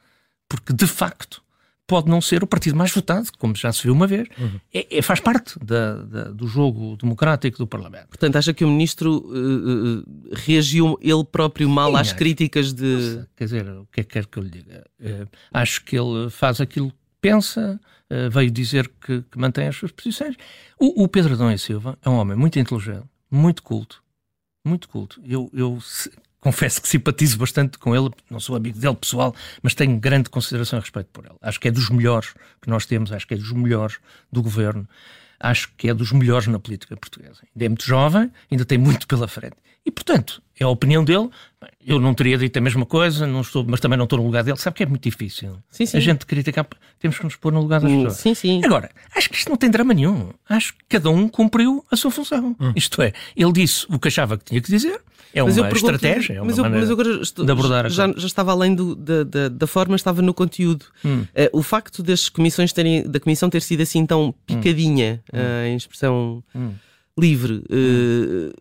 Porque, 0.49 0.73
de 0.73 0.87
facto, 0.87 1.45
pode 1.87 2.09
não 2.09 2.21
ser 2.21 2.43
o 2.43 2.47
partido 2.47 2.77
mais 2.77 2.93
votado, 2.93 3.29
como 3.39 3.55
já 3.55 3.73
se 3.73 3.83
viu 3.83 3.93
uma 3.93 4.07
vez. 4.07 4.29
Uhum. 4.39 4.61
É, 4.73 4.99
é, 4.99 5.03
faz 5.03 5.21
parte 5.21 5.59
da, 5.63 5.97
da, 6.03 6.25
do 6.25 6.47
jogo 6.47 6.97
democrático 6.97 7.59
do 7.59 7.67
Parlamento. 7.67 8.09
Portanto, 8.09 8.37
acha 8.37 8.55
que 8.55 8.65
o 8.65 8.69
ministro 8.69 9.19
uh, 9.19 9.99
uh, 9.99 10.05
reagiu 10.33 10.99
ele 11.01 11.25
próprio 11.25 11.69
mal 11.69 11.91
Sim, 11.91 11.97
às 11.97 12.01
acho. 12.09 12.17
críticas 12.17 12.73
de. 12.73 12.85
Nossa, 12.85 13.29
quer 13.37 13.45
dizer, 13.45 13.69
o 13.69 13.87
que 13.93 14.01
é 14.01 14.05
que 14.05 14.11
quer 14.11 14.27
que 14.27 14.39
eu 14.39 14.43
lhe 14.43 14.51
diga? 14.51 14.85
Uh, 15.01 15.29
acho 15.53 15.85
que 15.85 15.97
ele 15.97 16.31
faz 16.31 16.61
aquilo 16.61 16.93
pensa, 17.25 17.81
veio 18.31 18.51
dizer 18.51 18.91
que, 19.01 19.23
que, 19.23 19.39
mantém 19.39 19.67
as 19.67 19.77
suas 19.77 19.91
posições. 19.91 20.37
O, 20.79 21.05
o 21.05 21.09
Pedro 21.09 21.33
Adão 21.33 21.51
e 21.51 21.59
Silva 21.59 21.99
é 22.05 22.09
um 22.11 22.17
homem 22.17 22.37
muito 22.37 22.59
inteligente, 22.59 23.05
muito 23.31 23.63
culto. 23.63 24.03
Muito 24.63 24.89
culto. 24.91 25.23
Eu, 25.25 25.51
eu 25.55 25.79
confesso 26.39 26.83
que 26.83 26.89
simpatizo 26.89 27.39
bastante 27.39 27.79
com 27.79 27.97
ele, 27.97 28.11
não 28.31 28.39
sou 28.39 28.55
amigo 28.55 28.79
dele 28.79 28.95
pessoal, 28.95 29.35
mas 29.63 29.75
tenho 29.75 29.99
grande 29.99 30.29
consideração 30.29 30.79
e 30.79 30.83
respeito 30.83 31.09
por 31.15 31.25
ele. 31.25 31.37
Acho 31.41 31.59
que 31.59 31.69
é 31.69 31.71
dos 31.71 31.89
melhores 31.89 32.35
que 32.61 32.69
nós 32.69 32.85
temos, 32.85 33.11
acho 33.11 33.27
que 33.27 33.33
é 33.33 33.37
dos 33.39 33.53
melhores 33.53 33.97
do 34.31 34.43
governo, 34.43 34.87
acho 35.41 35.73
que 35.77 35.89
é 35.89 35.95
dos 35.95 36.13
melhores 36.13 36.47
na 36.47 36.59
política 36.59 36.95
portuguesa. 36.95 37.41
Ainda 37.55 37.65
é 37.65 37.69
muito 37.71 37.87
jovem, 37.87 38.31
ainda 38.51 38.67
tem 38.67 38.77
muito 38.77 39.07
pela 39.07 39.27
frente. 39.27 39.57
E, 39.87 39.91
portanto, 39.91 40.43
é 40.59 40.65
a 40.65 40.69
opinião 40.69 41.05
dele. 41.05 41.29
Eu 41.87 42.01
não 42.01 42.15
teria 42.15 42.39
dito 42.39 42.57
a 42.57 42.61
mesma 42.61 42.87
coisa, 42.87 43.27
não 43.27 43.41
estou, 43.41 43.65
mas 43.67 43.81
também 43.81 43.99
não 43.99 44.05
estou 44.05 44.19
no 44.19 44.25
lugar 44.25 44.43
dele. 44.43 44.57
Sabe 44.57 44.77
que 44.77 44.83
é 44.83 44.87
muito 44.87 45.03
difícil. 45.03 45.59
Sim, 45.71 45.85
sim. 45.85 45.97
A 45.97 46.01
gente 46.01 46.25
criticar, 46.25 46.67
temos 46.99 47.19
que 47.19 47.25
nos 47.25 47.37
pôr 47.37 47.53
no 47.53 47.61
lugar 47.61 47.81
das 47.81 47.91
pessoas. 47.91 48.17
Sim, 48.17 48.35
sim. 48.35 48.65
Agora, 48.65 48.91
acho 49.15 49.29
que 49.29 49.37
isto 49.37 49.49
não 49.49 49.57
tem 49.57 49.71
drama 49.71 49.93
nenhum. 49.93 50.31
Acho 50.49 50.73
que 50.75 50.85
cada 50.89 51.11
um 51.11 51.29
cumpriu 51.29 51.85
a 51.91 51.97
sua 51.97 52.11
função. 52.11 52.57
Hum. 52.59 52.73
Isto 52.75 53.03
é, 53.03 53.13
ele 53.37 53.53
disse 53.53 53.87
o 53.91 53.99
que 53.99 54.09
achava 54.09 54.39
que 54.39 54.45
tinha 54.45 54.61
que 54.61 54.71
dizer. 54.71 55.01
É 55.35 55.43
mas 55.43 55.59
uma 55.59 55.69
estratégia, 55.69 56.35
é 56.35 56.41
uma 56.41 56.47
mas 56.47 56.59
eu, 56.59 56.71
mas 56.71 56.91
agora 56.91 57.09
estou, 57.21 57.45
de 57.45 57.51
abordar 57.51 57.91
já, 57.91 58.07
já, 58.17 58.27
estava 58.27 58.53
além 58.53 58.73
do, 58.73 58.95
da, 58.95 59.25
da, 59.25 59.49
da, 59.49 59.67
forma, 59.67 59.97
estava 59.97 60.23
no 60.23 60.33
conteúdo. 60.33 60.87
Hum. 61.05 61.23
Uh, 61.23 61.59
o 61.59 61.63
facto 61.63 62.05
das 62.05 62.29
comissões 62.29 62.73
terem, 62.73 63.03
da 63.03 63.19
comissão 63.19 63.51
ter 63.51 63.61
sido 63.61 63.81
assim 63.81 64.07
tão 64.07 64.29
hum. 64.29 64.35
picadinha, 64.47 65.21
hum. 65.33 65.37
uh, 65.37 65.67
em 65.67 65.77
expressão 65.77 66.45
hum. 66.55 66.71
livre, 67.19 67.65
uh, 67.69 68.55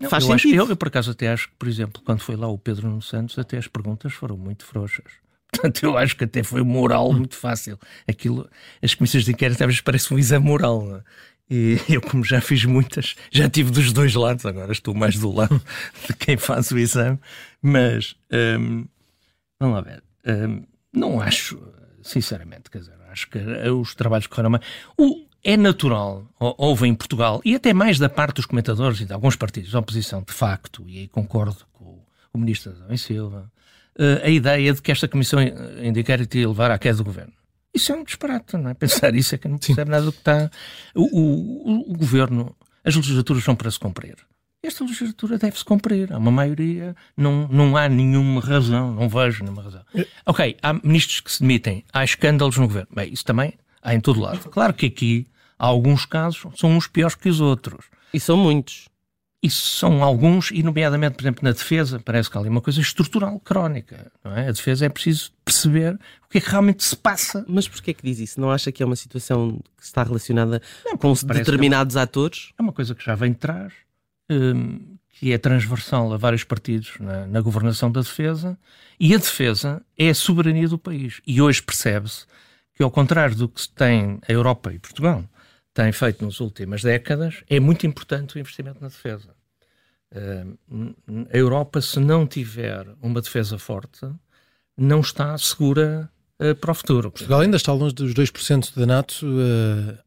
Não, 0.00 0.10
Faz 0.10 0.24
eu 0.24 0.30
sentido. 0.30 0.54
Acho, 0.54 0.64
eu, 0.64 0.70
eu, 0.70 0.76
por 0.76 0.88
acaso, 0.88 1.10
até 1.10 1.28
acho 1.28 1.48
que, 1.48 1.54
por 1.58 1.68
exemplo, 1.68 2.02
quando 2.04 2.20
foi 2.20 2.36
lá 2.36 2.48
o 2.48 2.58
Pedro 2.58 2.88
Nuno 2.88 3.02
Santos, 3.02 3.38
até 3.38 3.56
as 3.56 3.66
perguntas 3.66 4.12
foram 4.12 4.36
muito 4.36 4.64
frouxas. 4.64 5.04
Portanto, 5.50 5.82
eu 5.84 5.96
acho 5.96 6.16
que 6.16 6.24
até 6.24 6.42
foi 6.42 6.62
moral 6.62 7.12
muito 7.12 7.36
fácil. 7.36 7.78
Aquilo, 8.06 8.48
as 8.82 8.94
comissões 8.94 9.24
de 9.24 9.32
inquérito 9.32 9.62
às 9.62 9.66
vezes 9.66 9.80
parece 9.80 10.12
um 10.12 10.18
exame 10.18 10.44
moral. 10.44 10.96
É? 10.96 11.02
E 11.48 11.78
eu, 11.88 12.00
como 12.00 12.24
já 12.24 12.40
fiz 12.40 12.64
muitas, 12.64 13.14
já 13.30 13.48
tive 13.48 13.70
dos 13.70 13.92
dois 13.92 14.14
lados, 14.14 14.44
agora 14.44 14.72
estou 14.72 14.94
mais 14.94 15.16
do 15.16 15.32
lado 15.32 15.60
de 16.06 16.14
quem 16.16 16.36
faz 16.36 16.70
o 16.70 16.78
exame. 16.78 17.18
Mas, 17.62 18.16
hum, 18.32 18.86
vamos 19.58 19.76
lá 19.76 19.80
ver, 19.80 20.02
hum, 20.26 20.64
não 20.92 21.20
acho, 21.20 21.58
sinceramente, 22.02 22.70
quer 22.70 22.78
dizer, 22.78 22.94
acho 23.10 23.28
que 23.30 23.38
os 23.38 23.94
trabalhos 23.94 24.26
correram 24.26 24.52
bem. 24.52 24.60
O, 24.98 25.25
é 25.46 25.56
natural, 25.56 26.26
houve 26.40 26.88
em 26.88 26.94
Portugal, 26.94 27.40
e 27.44 27.54
até 27.54 27.72
mais 27.72 28.00
da 28.00 28.08
parte 28.08 28.36
dos 28.36 28.46
comentadores 28.46 29.00
e 29.00 29.04
de 29.04 29.12
alguns 29.12 29.36
partidos 29.36 29.70
da 29.70 29.78
oposição, 29.78 30.20
de 30.26 30.32
facto, 30.32 30.84
e 30.88 30.98
aí 30.98 31.08
concordo 31.08 31.58
com 31.72 32.02
o 32.32 32.38
ministro 32.38 32.72
Adão 32.72 32.96
Silva, 32.96 33.48
eh, 33.96 34.22
a 34.24 34.28
ideia 34.28 34.74
de 34.74 34.82
que 34.82 34.90
esta 34.90 35.06
comissão 35.06 35.38
de 35.44 36.00
inquérito 36.00 36.36
ia 36.36 36.48
levar 36.48 36.72
à 36.72 36.78
queda 36.78 36.96
do 36.96 37.04
governo. 37.04 37.32
Isso 37.72 37.92
é 37.92 37.94
um 37.94 38.02
disparate, 38.02 38.56
não 38.56 38.70
é? 38.70 38.74
Pensar 38.74 39.14
isso 39.14 39.36
é 39.36 39.38
que 39.38 39.46
não 39.46 39.56
percebe 39.56 39.84
Sim. 39.84 39.90
nada 39.92 40.04
do 40.04 40.10
que 40.10 40.18
está. 40.18 40.50
O, 40.92 41.02
o, 41.02 41.92
o, 41.92 41.96
governo, 41.96 42.56
as 42.84 42.96
legislaturas 42.96 43.44
são 43.44 43.54
para 43.54 43.70
se 43.70 43.78
cumprir. 43.78 44.16
Esta 44.64 44.82
legislatura 44.82 45.38
deve-se 45.38 45.64
cumprir. 45.64 46.12
Há 46.12 46.18
uma 46.18 46.32
maioria, 46.32 46.96
não, 47.16 47.46
não 47.46 47.76
há 47.76 47.88
nenhuma 47.88 48.40
razão, 48.40 48.92
não 48.92 49.08
vejo 49.08 49.44
nenhuma 49.44 49.62
razão. 49.62 49.82
É. 49.94 50.04
Ok, 50.26 50.56
há 50.60 50.72
ministros 50.72 51.20
que 51.20 51.30
se 51.30 51.40
demitem, 51.40 51.84
há 51.92 52.02
escândalos 52.02 52.56
no 52.56 52.66
governo. 52.66 52.88
Bem, 52.92 53.12
isso 53.12 53.24
também 53.24 53.54
há 53.80 53.94
em 53.94 54.00
todo 54.00 54.18
lado. 54.18 54.48
Claro 54.50 54.74
que 54.74 54.86
aqui 54.86 55.28
alguns 55.58 56.04
casos 56.04 56.46
são 56.56 56.70
uns 56.76 56.86
piores 56.86 57.14
que 57.14 57.28
os 57.28 57.40
outros. 57.40 57.86
E 58.12 58.20
são 58.20 58.36
muitos. 58.36 58.88
Isso 59.42 59.78
são 59.78 60.02
alguns, 60.02 60.50
e 60.50 60.62
nomeadamente, 60.62 61.14
por 61.14 61.22
exemplo, 61.22 61.44
na 61.44 61.52
defesa, 61.52 62.00
parece 62.04 62.28
que 62.28 62.36
há 62.36 62.40
ali 62.40 62.48
uma 62.48 62.60
coisa 62.60 62.80
estrutural, 62.80 63.38
crónica. 63.38 64.10
Não 64.24 64.34
é? 64.34 64.48
A 64.48 64.52
defesa 64.52 64.86
é 64.86 64.88
preciso 64.88 65.30
perceber 65.44 65.94
o 66.24 66.28
que 66.28 66.38
é 66.38 66.40
que 66.40 66.50
realmente 66.50 66.82
se 66.82 66.96
passa. 66.96 67.44
Mas 67.46 67.68
porquê 67.68 67.92
é 67.92 67.94
que 67.94 68.02
diz 68.02 68.18
isso? 68.18 68.40
Não 68.40 68.50
acha 68.50 68.72
que 68.72 68.82
é 68.82 68.86
uma 68.86 68.96
situação 68.96 69.60
que 69.76 69.84
está 69.84 70.02
relacionada 70.02 70.60
não, 70.84 70.96
com 70.96 71.12
determinados 71.12 71.94
é 71.94 71.98
uma, 71.98 72.04
atores? 72.04 72.52
É 72.58 72.62
uma 72.62 72.72
coisa 72.72 72.94
que 72.94 73.04
já 73.04 73.14
vem 73.14 73.32
de 73.32 73.38
trás, 73.38 73.72
hum, 74.30 74.96
que 75.10 75.32
é 75.32 75.38
transversal 75.38 76.12
a 76.12 76.16
vários 76.16 76.42
partidos 76.42 76.94
na, 76.98 77.26
na 77.26 77.40
governação 77.40 77.92
da 77.92 78.00
defesa, 78.00 78.58
e 78.98 79.14
a 79.14 79.18
defesa 79.18 79.82
é 79.96 80.08
a 80.08 80.14
soberania 80.14 80.66
do 80.66 80.78
país. 80.78 81.20
E 81.26 81.40
hoje 81.40 81.62
percebe-se 81.62 82.26
que, 82.74 82.82
ao 82.82 82.90
contrário 82.90 83.36
do 83.36 83.48
que 83.48 83.60
se 83.60 83.70
tem 83.70 84.18
a 84.26 84.32
Europa 84.32 84.72
e 84.72 84.78
Portugal, 84.78 85.24
têm 85.76 85.92
feito 85.92 86.24
nas 86.24 86.40
últimas 86.40 86.82
décadas, 86.82 87.44
é 87.48 87.60
muito 87.60 87.86
importante 87.86 88.36
o 88.36 88.38
investimento 88.38 88.80
na 88.80 88.88
defesa. 88.88 89.28
Uh, 90.10 90.96
a 91.30 91.36
Europa, 91.36 91.82
se 91.82 92.00
não 92.00 92.26
tiver 92.26 92.86
uma 93.02 93.20
defesa 93.20 93.58
forte, 93.58 94.08
não 94.74 95.00
está 95.00 95.36
segura 95.36 96.10
uh, 96.40 96.54
para 96.54 96.70
o 96.70 96.74
futuro. 96.74 97.10
Portugal 97.10 97.40
ainda 97.40 97.58
está 97.58 97.74
longe 97.74 97.94
dos 97.94 98.14
2% 98.14 98.74
da 98.74 98.86
NATO. 98.86 99.26
Uh, 99.26 99.98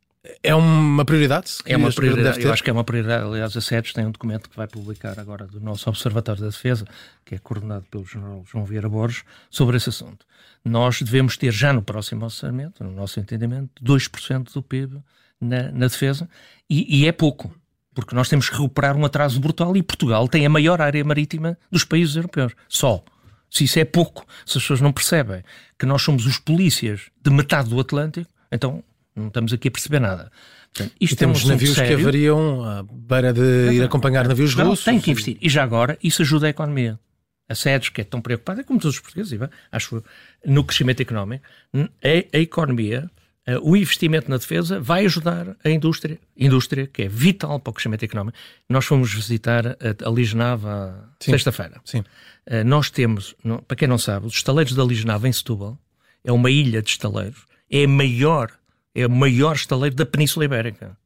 é 0.41 0.55
uma 0.55 1.05
prioridade? 1.05 1.57
É 1.65 1.77
uma 1.77 1.91
prioridade. 1.91 2.41
Eu 2.41 2.51
acho 2.51 2.63
que 2.63 2.69
é 2.71 2.73
uma 2.73 2.83
prioridade. 2.83 3.25
Aliás, 3.25 3.55
a 3.55 3.61
SEDES 3.61 3.93
tem 3.93 4.07
um 4.07 4.11
documento 4.11 4.49
que 4.49 4.57
vai 4.57 4.67
publicar 4.67 5.19
agora 5.19 5.45
do 5.45 5.59
nosso 5.59 5.88
Observatório 5.88 6.41
da 6.41 6.47
Defesa, 6.47 6.85
que 7.23 7.35
é 7.35 7.38
coordenado 7.38 7.85
pelo 7.91 8.05
general 8.05 8.43
João 8.49 8.65
Vieira 8.65 8.89
Borges, 8.89 9.23
sobre 9.51 9.77
esse 9.77 9.89
assunto. 9.89 10.25
Nós 10.65 10.99
devemos 10.99 11.38
ter 11.38 11.51
já 11.51 11.71
no 11.71 11.83
próximo 11.83 12.25
orçamento, 12.25 12.83
no 12.83 12.91
nosso 12.91 13.19
entendimento, 13.19 13.83
2% 13.83 14.51
do 14.51 14.63
PIB 14.63 14.99
na, 15.39 15.72
na 15.72 15.88
defesa, 15.88 16.29
e, 16.69 17.01
e, 17.01 17.08
é 17.08 17.12
pouco, 17.12 17.53
porque 17.93 18.15
nós 18.15 18.29
temos 18.29 18.50
que 18.50 18.55
recuperar 18.55 18.96
um 18.96 19.05
atraso 19.05 19.39
brutal 19.39 19.75
e 19.75 19.84
Portugal 19.84 20.27
tem 20.27 20.46
a 20.46 20.50
maior 20.50 20.81
área 20.81 21.03
marítima 21.03 21.58
dos 21.72 21.84
países 21.84 22.15
europeus, 22.15 22.53
só. 22.67 23.03
Se 23.50 23.63
isso 23.63 23.79
é 23.79 23.86
pouco, 23.86 24.27
se 24.46 24.58
as 24.58 24.63
pessoas 24.63 24.79
não 24.79 24.91
percebem 24.91 25.43
que 25.77 25.86
nós 25.86 26.03
somos 26.03 26.27
os 26.27 26.38
polícias 26.38 27.10
de 27.19 27.31
metade 27.31 27.69
do 27.69 27.79
Atlântico, 27.79 28.29
então 28.51 28.84
não 29.15 29.27
estamos 29.27 29.51
aqui 29.51 29.69
a 29.69 29.72
perceber 29.72 30.00
nada. 30.00 30.31
Portanto, 30.74 30.96
isto 31.01 31.13
e 31.13 31.15
temos 31.15 31.41
é 31.41 31.46
um 31.46 31.50
navios 31.50 31.74
sério. 31.74 31.98
que 31.98 32.01
haveriam 32.03 32.63
à 32.63 32.84
beira 32.84 33.34
de 33.34 33.72
ir 33.74 33.84
acompanhar 33.84 34.27
navios 34.27 34.55
não, 34.55 34.67
russos. 34.67 34.86
Tem 34.86 35.00
que 35.00 35.12
investir. 35.12 35.38
E 35.41 35.50
já 35.50 35.63
agora, 35.63 35.98
isso 36.03 36.22
ajuda 36.22 36.48
a 36.48 36.50
economia. 36.50 37.00
A 37.48 37.55
SEDES, 37.55 37.89
que 37.89 38.01
é 38.01 38.03
tão 38.03 38.22
preocupada, 38.22 38.63
como 38.63 38.79
todos 38.79 38.96
os 38.96 39.01
portugueses, 39.01 39.39
acho, 39.72 40.03
no 40.46 40.63
crescimento 40.63 41.01
económico, 41.01 41.43
a, 41.74 42.38
a 42.38 42.39
economia 42.39 43.10
o 43.61 43.75
investimento 43.75 44.29
na 44.29 44.37
defesa 44.37 44.79
vai 44.79 45.05
ajudar 45.05 45.55
a 45.63 45.69
indústria, 45.69 46.19
indústria 46.37 46.87
que 46.87 47.03
é 47.03 47.07
vital 47.07 47.59
para 47.59 47.71
o 47.71 47.73
crescimento 47.73 48.03
económico. 48.03 48.37
Nós 48.67 48.85
fomos 48.85 49.13
visitar 49.13 49.65
a, 49.67 50.07
a 50.07 50.11
Lisnava 50.11 51.09
sexta-feira. 51.19 51.81
Uh, 51.95 52.63
nós 52.65 52.89
temos, 52.89 53.35
não, 53.43 53.57
para 53.59 53.77
quem 53.77 53.87
não 53.87 53.97
sabe, 53.97 54.27
os 54.27 54.33
estaleiros 54.33 54.73
da 54.73 54.83
Lisnava 54.83 55.27
em 55.27 55.31
Setúbal 55.31 55.77
é 56.23 56.31
uma 56.31 56.51
ilha 56.51 56.81
de 56.81 56.89
estaleiros, 56.89 57.45
é 57.71 57.83
a 57.83 57.87
maior, 57.87 58.51
é 58.93 59.05
o 59.05 59.09
maior 59.09 59.55
estaleiro 59.55 59.95
da 59.95 60.05
Península 60.05 60.45
Ibérica. 60.45 60.97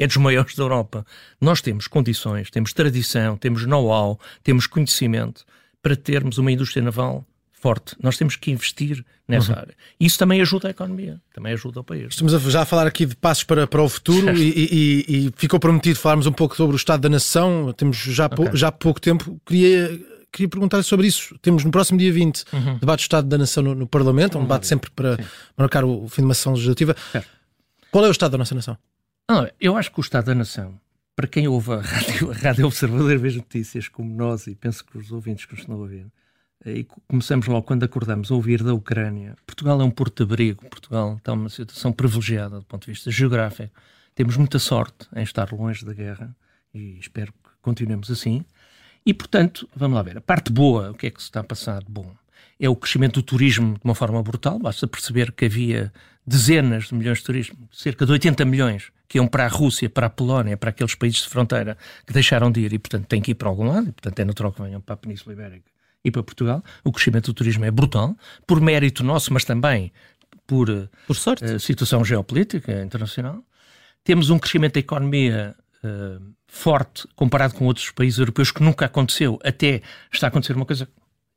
É 0.00 0.06
dos 0.06 0.16
maiores 0.16 0.54
da 0.54 0.62
Europa. 0.62 1.04
Nós 1.40 1.60
temos 1.60 1.88
condições, 1.88 2.50
temos 2.50 2.72
tradição, 2.72 3.36
temos 3.36 3.66
know-how, 3.66 4.20
temos 4.44 4.68
conhecimento 4.68 5.44
para 5.82 5.96
termos 5.96 6.38
uma 6.38 6.52
indústria 6.52 6.82
naval 6.82 7.26
forte. 7.60 7.96
Nós 8.00 8.16
temos 8.16 8.36
que 8.36 8.50
investir 8.50 9.04
nessa 9.26 9.52
uhum. 9.52 9.58
área. 9.58 9.74
Isso 9.98 10.18
também 10.18 10.40
ajuda 10.40 10.68
a 10.68 10.70
economia, 10.70 11.20
também 11.34 11.52
ajuda 11.52 11.80
o 11.80 11.84
país. 11.84 12.08
Estamos 12.10 12.34
a, 12.34 12.38
já 12.38 12.62
a 12.62 12.64
falar 12.64 12.86
aqui 12.86 13.04
de 13.04 13.16
passos 13.16 13.44
para, 13.44 13.66
para 13.66 13.82
o 13.82 13.88
futuro 13.88 14.36
e, 14.36 14.48
e, 14.48 15.26
e, 15.26 15.32
ficou 15.36 15.58
prometido 15.58 15.98
falarmos 15.98 16.26
um 16.26 16.32
pouco 16.32 16.56
sobre 16.56 16.74
o 16.74 16.78
Estado 16.78 17.00
da 17.02 17.08
Nação. 17.08 17.72
Temos 17.76 17.96
já, 17.96 18.26
okay. 18.26 18.36
pou, 18.36 18.56
já 18.56 18.70
pouco 18.72 19.00
tempo. 19.00 19.40
Queria, 19.44 20.00
queria 20.32 20.48
perguntar 20.48 20.82
sobre 20.82 21.06
isso. 21.06 21.36
Temos 21.42 21.64
no 21.64 21.70
próximo 21.70 21.98
dia 21.98 22.12
20 22.12 22.44
uhum. 22.52 22.78
debate 22.78 23.00
do 23.00 23.02
Estado 23.02 23.28
da 23.28 23.38
Nação 23.38 23.62
no, 23.62 23.74
no 23.74 23.86
Parlamento, 23.86 24.38
um 24.38 24.42
debate 24.42 24.66
sempre 24.66 24.90
para 24.90 25.16
Sim. 25.16 25.28
marcar 25.56 25.84
o, 25.84 26.04
o, 26.04 26.08
fim 26.08 26.22
de 26.22 26.26
uma 26.26 26.34
sessão 26.34 26.52
legislativa. 26.52 26.96
Certo. 27.12 27.28
Qual 27.90 28.04
é 28.04 28.08
o 28.08 28.12
Estado 28.12 28.32
da 28.32 28.38
nossa 28.38 28.54
nação? 28.54 28.78
Ah, 29.28 29.50
eu 29.60 29.76
acho 29.76 29.90
que 29.92 29.98
o 29.98 30.02
Estado 30.02 30.26
da 30.26 30.34
Nação, 30.34 30.78
para 31.16 31.26
quem 31.26 31.48
ouve 31.48 31.72
a 31.72 31.80
Rádio, 31.82 32.30
a 32.30 32.34
rádio 32.34 32.66
Observador 32.66 33.12
e 33.12 33.16
vê 33.16 33.30
notícias 33.30 33.88
como 33.88 34.14
nós, 34.14 34.46
e 34.46 34.54
penso 34.54 34.84
que 34.84 34.96
os 34.96 35.10
ouvintes 35.10 35.44
que 35.44 35.54
estão 35.54 35.74
a 35.74 35.78
ouvir, 35.78 36.06
e 36.66 36.86
começamos 37.06 37.46
logo 37.46 37.62
quando 37.62 37.84
acordamos 37.84 38.30
a 38.30 38.34
ouvir 38.34 38.62
da 38.62 38.74
Ucrânia. 38.74 39.36
Portugal 39.46 39.80
é 39.80 39.84
um 39.84 39.90
porto 39.90 40.24
de 40.24 40.32
abrigo, 40.32 40.68
Portugal 40.68 41.16
está 41.16 41.34
numa 41.34 41.48
situação 41.48 41.92
privilegiada 41.92 42.58
do 42.58 42.64
ponto 42.64 42.84
de 42.86 42.92
vista 42.92 43.10
geográfico. 43.10 43.72
Temos 44.14 44.36
muita 44.36 44.58
sorte 44.58 45.06
em 45.14 45.22
estar 45.22 45.52
longe 45.52 45.84
da 45.84 45.92
guerra 45.92 46.34
e 46.74 46.98
espero 46.98 47.32
que 47.32 47.50
continuemos 47.62 48.10
assim. 48.10 48.44
E, 49.06 49.14
portanto, 49.14 49.68
vamos 49.74 49.96
lá 49.96 50.02
ver, 50.02 50.18
a 50.18 50.20
parte 50.20 50.52
boa, 50.52 50.90
o 50.90 50.94
que 50.94 51.06
é 51.06 51.10
que 51.10 51.20
se 51.20 51.28
está 51.28 51.40
a 51.40 51.44
passar 51.44 51.82
de 51.82 51.90
bom? 51.90 52.12
É 52.60 52.68
o 52.68 52.74
crescimento 52.74 53.20
do 53.20 53.22
turismo 53.22 53.74
de 53.74 53.80
uma 53.84 53.94
forma 53.94 54.20
brutal, 54.22 54.58
basta 54.58 54.86
perceber 54.86 55.32
que 55.32 55.44
havia 55.44 55.92
dezenas 56.26 56.88
de 56.88 56.94
milhões 56.94 57.18
de 57.18 57.24
turismo, 57.24 57.68
cerca 57.72 58.04
de 58.04 58.12
80 58.12 58.44
milhões, 58.44 58.90
que 59.06 59.16
iam 59.16 59.26
para 59.26 59.44
a 59.44 59.48
Rússia, 59.48 59.88
para 59.88 60.08
a 60.08 60.10
Polónia, 60.10 60.56
para 60.56 60.70
aqueles 60.70 60.94
países 60.94 61.22
de 61.22 61.28
fronteira 61.28 61.78
que 62.04 62.12
deixaram 62.12 62.50
de 62.50 62.60
ir 62.60 62.72
e, 62.72 62.78
portanto, 62.78 63.06
têm 63.06 63.22
que 63.22 63.30
ir 63.30 63.34
para 63.36 63.48
algum 63.48 63.68
lado, 63.68 63.88
e, 63.88 63.92
portanto, 63.92 64.18
é 64.18 64.24
natural 64.24 64.52
que 64.52 64.60
venham 64.60 64.80
para 64.80 64.94
a 64.94 64.98
Península 64.98 65.32
Ibérica 65.32 65.77
e 66.08 66.10
para 66.10 66.22
Portugal. 66.22 66.62
O 66.82 66.92
crescimento 66.92 67.26
do 67.26 67.34
turismo 67.34 67.64
é 67.64 67.70
brutal, 67.70 68.16
por 68.46 68.60
mérito 68.60 69.04
nosso, 69.04 69.32
mas 69.32 69.44
também 69.44 69.92
por, 70.46 70.68
por 71.06 71.14
sorte. 71.14 71.44
Uh, 71.44 71.60
situação 71.60 72.04
geopolítica 72.04 72.82
internacional. 72.82 73.44
Temos 74.02 74.30
um 74.30 74.38
crescimento 74.38 74.74
da 74.74 74.80
economia 74.80 75.54
uh, 75.84 76.34
forte 76.46 77.06
comparado 77.14 77.54
com 77.54 77.66
outros 77.66 77.90
países 77.90 78.18
europeus 78.18 78.50
que 78.50 78.62
nunca 78.62 78.86
aconteceu. 78.86 79.38
Até 79.44 79.82
está 80.12 80.26
a 80.26 80.28
acontecer 80.28 80.54
uma 80.54 80.64
coisa 80.64 80.88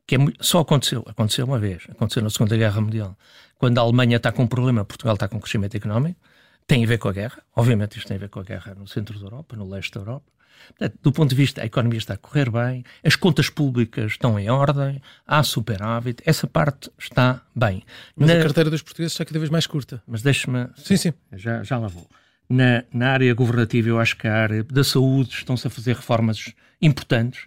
que 0.08 0.16
é, 0.16 0.20
só 0.40 0.60
aconteceu. 0.60 1.04
Aconteceu 1.08 1.46
uma 1.46 1.60
vez. 1.60 1.84
Aconteceu 1.90 2.24
na 2.24 2.30
Segunda 2.30 2.56
Guerra 2.58 2.82
Mundial. 2.82 3.18
Quando 3.58 3.78
a 3.78 3.82
Alemanha 3.82 4.18
está 4.18 4.32
com 4.32 4.44
um 4.44 4.48
problema, 4.48 4.86
Portugal 4.86 5.14
está 5.14 5.28
com 5.28 5.38
um 5.38 5.40
crescimento 5.40 5.76
económico. 5.76 6.20
Tem 6.66 6.84
a 6.84 6.88
ver 6.88 6.98
com 6.98 7.10
a 7.10 7.12
guerra. 7.12 7.44
Obviamente 7.56 7.98
isto 7.98 8.08
tem 8.08 8.16
a 8.18 8.20
ver 8.20 8.30
com 8.30 8.40
a 8.40 8.44
guerra 8.44 8.74
no 8.76 8.88
centro 8.88 9.20
da 9.20 9.26
Europa, 9.26 9.56
no 9.56 9.68
leste 9.68 9.92
da 9.92 10.00
Europa. 10.00 10.32
Portanto, 10.70 11.00
do 11.02 11.12
ponto 11.12 11.30
de 11.30 11.36
vista, 11.36 11.62
a 11.62 11.66
economia 11.66 11.98
está 11.98 12.14
a 12.14 12.18
correr 12.18 12.50
bem, 12.50 12.84
as 13.04 13.16
contas 13.16 13.50
públicas 13.50 14.12
estão 14.12 14.40
em 14.40 14.50
ordem, 14.50 15.02
há 15.26 15.44
superávit, 15.44 16.22
essa 16.26 16.48
parte 16.48 16.90
está 16.98 17.42
bem. 17.56 17.84
Mas 18.16 18.30
na... 18.30 18.40
a 18.40 18.42
carteira 18.42 18.70
dos 18.70 18.82
portugueses 18.82 19.14
está 19.14 19.26
cada 19.26 19.40
vez 19.40 19.50
mais 19.50 19.68
curta. 19.68 20.02
Mas 20.08 20.22
deixe-me... 20.22 20.68
Sim, 20.76 20.98
sim. 20.98 21.14
Já, 21.34 21.64
já 21.64 21.78
lá 21.78 21.88
vou. 21.88 22.08
Na, 22.50 22.84
na 22.94 23.12
área 23.12 23.34
governativa, 23.34 23.88
eu 23.90 24.00
acho 24.00 24.18
que 24.18 24.28
a 24.28 24.36
área 24.36 24.64
da 24.64 24.84
saúde 24.84 25.30
estão-se 25.30 25.66
a 25.66 25.70
fazer 25.70 25.96
reformas 25.96 26.54
importantes. 26.82 27.46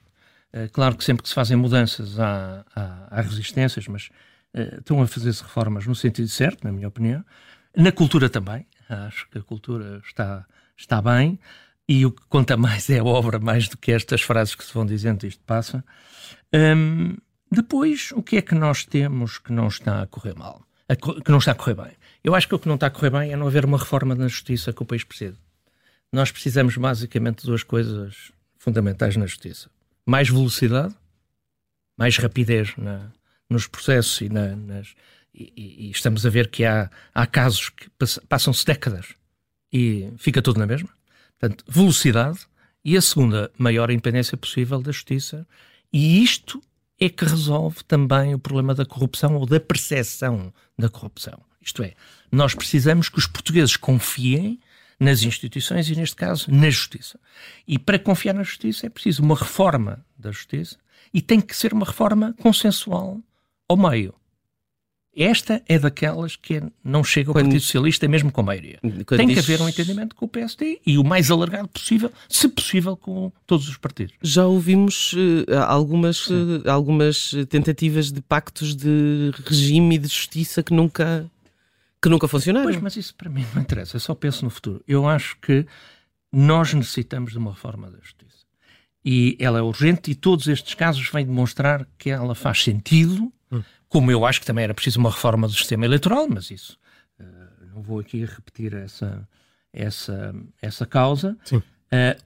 Uh, 0.52 0.70
claro 0.72 0.96
que 0.96 1.04
sempre 1.04 1.22
que 1.22 1.28
se 1.28 1.34
fazem 1.34 1.56
mudanças 1.56 2.18
há, 2.18 2.64
há, 2.74 3.08
há 3.10 3.20
resistências, 3.20 3.86
mas 3.86 4.08
uh, 4.54 4.78
estão 4.78 5.02
a 5.02 5.06
fazer-se 5.06 5.42
reformas 5.42 5.86
no 5.86 5.94
sentido 5.94 6.28
certo, 6.28 6.64
na 6.64 6.72
minha 6.72 6.88
opinião. 6.88 7.24
Na 7.76 7.90
cultura 7.90 8.30
também, 8.30 8.66
acho 8.88 9.28
que 9.30 9.38
a 9.38 9.42
cultura 9.42 10.00
está, 10.06 10.46
está 10.76 11.02
bem 11.02 11.38
e 11.88 12.06
o 12.06 12.10
que 12.10 12.22
conta 12.28 12.56
mais 12.56 12.88
é 12.88 12.98
a 12.98 13.04
obra, 13.04 13.38
mais 13.38 13.68
do 13.68 13.76
que 13.76 13.92
estas 13.92 14.22
frases 14.22 14.54
que 14.54 14.64
se 14.64 14.72
vão 14.72 14.86
dizendo, 14.86 15.26
isto 15.26 15.42
passa. 15.44 15.84
Um, 16.52 17.16
depois, 17.50 18.10
o 18.12 18.22
que 18.22 18.36
é 18.36 18.42
que 18.42 18.54
nós 18.54 18.84
temos 18.84 19.38
que 19.38 19.52
não 19.52 19.68
está 19.68 20.02
a 20.02 20.06
correr 20.06 20.34
mal? 20.36 20.62
A, 20.88 20.96
que 20.96 21.30
não 21.30 21.38
está 21.38 21.52
a 21.52 21.54
correr 21.54 21.74
bem? 21.74 21.92
Eu 22.22 22.34
acho 22.34 22.48
que 22.48 22.54
o 22.54 22.58
que 22.58 22.68
não 22.68 22.74
está 22.74 22.86
a 22.86 22.90
correr 22.90 23.10
bem 23.10 23.32
é 23.32 23.36
não 23.36 23.46
haver 23.46 23.64
uma 23.64 23.78
reforma 23.78 24.14
na 24.14 24.28
justiça 24.28 24.72
que 24.72 24.82
o 24.82 24.86
país 24.86 25.04
precisa. 25.04 25.38
Nós 26.12 26.30
precisamos 26.30 26.76
basicamente 26.76 27.40
de 27.40 27.46
duas 27.46 27.62
coisas 27.62 28.32
fundamentais 28.58 29.16
na 29.16 29.26
justiça. 29.26 29.68
Mais 30.06 30.28
velocidade, 30.28 30.94
mais 31.98 32.16
rapidez 32.16 32.74
na, 32.76 33.10
nos 33.48 33.66
processos 33.66 34.20
e, 34.20 34.28
na, 34.28 34.56
nas, 34.56 34.94
e, 35.34 35.86
e, 35.86 35.90
estamos 35.90 36.24
a 36.24 36.30
ver 36.30 36.48
que 36.48 36.64
há, 36.64 36.90
há 37.14 37.26
casos 37.26 37.68
que 37.68 37.88
passam-se 38.28 38.64
décadas 38.64 39.14
e 39.72 40.12
fica 40.16 40.40
tudo 40.40 40.58
na 40.58 40.66
mesma. 40.66 40.88
Portanto, 41.38 41.64
velocidade 41.68 42.40
e 42.84 42.96
a 42.96 43.02
segunda, 43.02 43.50
maior 43.56 43.90
independência 43.90 44.36
possível 44.36 44.80
da 44.80 44.92
justiça. 44.92 45.46
E 45.92 46.22
isto 46.22 46.62
é 47.00 47.08
que 47.08 47.24
resolve 47.24 47.82
também 47.84 48.34
o 48.34 48.38
problema 48.38 48.74
da 48.74 48.84
corrupção 48.84 49.36
ou 49.36 49.46
da 49.46 49.58
percepção 49.58 50.52
da 50.78 50.88
corrupção. 50.88 51.40
Isto 51.60 51.82
é, 51.82 51.94
nós 52.30 52.54
precisamos 52.54 53.08
que 53.08 53.18
os 53.18 53.26
portugueses 53.26 53.76
confiem 53.76 54.60
nas 55.00 55.22
instituições 55.22 55.88
e, 55.88 55.96
neste 55.96 56.14
caso, 56.14 56.50
na 56.50 56.70
justiça. 56.70 57.18
E 57.66 57.78
para 57.78 57.98
confiar 57.98 58.34
na 58.34 58.42
justiça 58.42 58.86
é 58.86 58.90
preciso 58.90 59.22
uma 59.22 59.34
reforma 59.34 60.04
da 60.16 60.30
justiça 60.30 60.76
e 61.12 61.20
tem 61.20 61.40
que 61.40 61.56
ser 61.56 61.72
uma 61.72 61.86
reforma 61.86 62.34
consensual 62.40 63.20
ao 63.68 63.76
meio. 63.76 64.14
Esta 65.16 65.62
é 65.68 65.78
daquelas 65.78 66.34
que 66.34 66.60
não 66.82 67.04
chega 67.04 67.30
ao 67.30 67.34
Quando... 67.34 67.46
Partido 67.46 67.62
Socialista, 67.62 68.08
mesmo 68.08 68.32
com 68.32 68.40
a 68.40 68.44
maioria. 68.44 68.78
Quando 68.82 69.16
Tem 69.16 69.28
diz... 69.28 69.34
que 69.34 69.52
haver 69.52 69.62
um 69.62 69.68
entendimento 69.68 70.16
com 70.16 70.24
o 70.24 70.28
PSD 70.28 70.80
e 70.84 70.98
o 70.98 71.04
mais 71.04 71.30
alargado 71.30 71.68
possível, 71.68 72.12
se 72.28 72.48
possível, 72.48 72.96
com 72.96 73.30
todos 73.46 73.68
os 73.68 73.76
partidos. 73.76 74.14
Já 74.20 74.44
ouvimos 74.46 75.12
uh, 75.12 75.54
algumas, 75.68 76.26
uh, 76.26 76.62
algumas 76.68 77.32
tentativas 77.48 78.10
de 78.10 78.20
pactos 78.20 78.74
de 78.74 79.30
regime 79.46 79.94
e 79.94 79.98
de 79.98 80.08
justiça 80.08 80.62
que 80.62 80.74
nunca, 80.74 81.30
que 82.02 82.08
nunca 82.08 82.26
funcionaram. 82.26 82.66
Pois, 82.66 82.80
mas 82.80 82.96
isso 82.96 83.14
para 83.14 83.30
mim 83.30 83.46
não 83.54 83.62
interessa, 83.62 83.96
eu 83.96 84.00
só 84.00 84.14
penso 84.14 84.44
no 84.44 84.50
futuro. 84.50 84.82
Eu 84.88 85.08
acho 85.08 85.36
que 85.40 85.64
nós 86.32 86.74
necessitamos 86.74 87.30
de 87.30 87.38
uma 87.38 87.52
reforma 87.52 87.88
da 87.88 87.98
justiça. 87.98 88.34
E 89.04 89.36
ela 89.38 89.58
é 89.58 89.62
urgente 89.62 90.10
e 90.10 90.14
todos 90.14 90.48
estes 90.48 90.74
casos 90.74 91.08
vêm 91.10 91.26
demonstrar 91.26 91.86
que 91.98 92.10
ela 92.10 92.34
faz 92.34 92.62
sentido 92.64 93.30
como 93.94 94.10
eu 94.10 94.26
acho 94.26 94.40
que 94.40 94.46
também 94.46 94.64
era 94.64 94.74
preciso 94.74 94.98
uma 94.98 95.08
reforma 95.08 95.46
do 95.46 95.54
sistema 95.54 95.84
eleitoral, 95.84 96.26
mas 96.28 96.50
isso 96.50 96.76
uh, 97.20 97.66
não 97.72 97.80
vou 97.80 98.00
aqui 98.00 98.24
repetir 98.24 98.74
essa, 98.74 99.28
essa, 99.72 100.34
essa 100.60 100.84
causa. 100.84 101.38
Uh, 101.52 101.62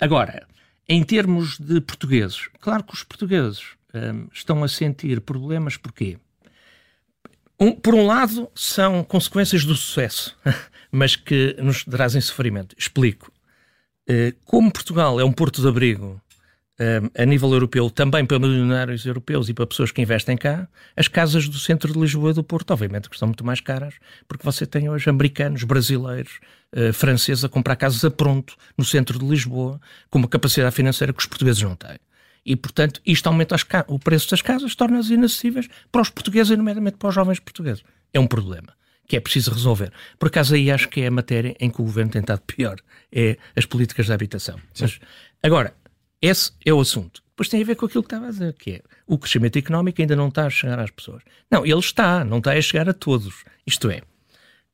agora, 0.01 0.47
em 0.89 1.05
termos 1.05 1.59
de 1.59 1.79
portugueses, 1.83 2.49
claro 2.59 2.83
que 2.85 2.95
os 2.95 3.05
portugueses 3.05 3.73
uh, 3.93 4.31
estão 4.33 4.65
a 4.65 4.69
sentir 4.69 5.21
problemas, 5.21 5.77
porquê? 5.77 6.17
Um, 7.61 7.73
por 7.73 7.95
um 7.95 8.07
lado, 8.07 8.51
são 8.55 9.05
consequências 9.05 9.67
do 9.67 9.77
sucesso, 9.77 10.39
mas 10.91 11.17
que 11.17 11.55
nos 11.61 11.85
trazem 11.85 12.23
sofrimento. 12.23 12.75
Explico. 12.79 13.31
Como 14.47 14.73
Portugal 14.73 15.21
é 15.21 15.25
um 15.25 15.33
porto 15.33 15.61
de 15.61 15.69
abrigo 15.69 16.19
a 17.17 17.25
nível 17.27 17.53
europeu, 17.53 17.91
também 17.91 18.25
para 18.25 18.39
milionários 18.39 19.05
europeus 19.05 19.49
e 19.49 19.55
para 19.55 19.67
pessoas 19.67 19.91
que 19.91 20.01
investem 20.01 20.37
cá, 20.37 20.69
as 20.97 21.09
casas 21.09 21.49
do 21.49 21.59
centro 21.59 21.93
de 21.93 21.99
Lisboa 21.99 22.31
e 22.31 22.35
do 22.35 22.45
Porto, 22.45 22.71
obviamente, 22.71 23.09
que 23.09 23.17
estão 23.17 23.27
muito 23.27 23.45
mais 23.45 23.61
caras, 23.61 23.95
porque 24.29 24.45
você 24.45 24.65
tem 24.65 24.89
hoje 24.89 25.11
americanos, 25.11 25.65
brasileiros, 25.65 26.39
uh, 26.73 26.93
franceses 26.93 27.45
a 27.45 27.49
comprar 27.49 27.75
casas 27.75 28.05
a 28.05 28.11
pronto 28.11 28.55
no 28.77 28.85
centro 28.85 29.19
de 29.19 29.27
Lisboa, 29.27 29.81
com 30.09 30.19
uma 30.19 30.29
capacidade 30.29 30.75
financeira 30.75 31.13
que 31.13 31.21
os 31.21 31.27
portugueses 31.27 31.63
não 31.63 31.75
têm. 31.75 31.99
E, 32.47 32.55
portanto, 32.55 33.01
isto 33.05 33.27
aumenta 33.27 33.57
o 33.89 33.99
preço 33.99 34.31
das 34.31 34.41
casas, 34.41 34.75
torna-as 34.75 35.11
inacessíveis 35.11 35.69
para 35.91 36.01
os 36.01 36.09
portugueses 36.09 36.53
e, 36.53 36.57
nomeadamente, 36.57 36.97
para 36.97 37.09
os 37.09 37.15
jovens 37.15 37.41
portugueses. 37.41 37.83
É 38.15 38.21
um 38.21 38.27
problema 38.27 38.73
que 39.07 39.17
é 39.17 39.21
preciso 39.21 39.51
resolver. 39.51 39.91
Por 40.19 40.29
acaso, 40.29 40.55
aí 40.55 40.71
acho 40.71 40.89
que 40.89 41.01
é 41.01 41.07
a 41.09 41.11
matéria 41.11 41.57
em 41.59 41.71
que 41.71 41.81
o 41.81 41.85
governo 41.85 42.11
tem 42.13 42.21
estado 42.21 42.41
pior, 42.43 42.77
é 43.11 43.37
as 43.57 43.65
políticas 43.65 44.07
de 44.07 44.13
habitação. 44.13 44.61
Mas, 44.79 45.01
agora, 45.43 45.75
esse 46.21 46.53
é 46.65 46.73
o 46.73 46.81
assunto. 46.81 47.23
Depois 47.31 47.49
tem 47.49 47.63
a 47.63 47.65
ver 47.65 47.77
com 47.77 47.87
aquilo 47.87 48.03
que 48.03 48.09
estava 48.09 48.27
a 48.27 48.31
dizer, 48.31 48.53
que 48.55 48.73
é 48.73 48.83
o 49.07 49.17
crescimento 49.17 49.57
económico 49.57 50.01
ainda 50.01 50.17
não 50.17 50.27
está 50.27 50.47
a 50.47 50.51
chegar 50.51 50.79
às 50.81 50.91
pessoas. 50.91 51.23
Não, 51.49 51.65
ele 51.65 51.79
está, 51.79 52.25
não 52.25 52.39
está 52.39 52.53
a 52.53 52.61
chegar 52.61 52.89
a 52.89 52.93
todos. 52.93 53.45
Isto 53.65 53.89
é, 53.91 54.03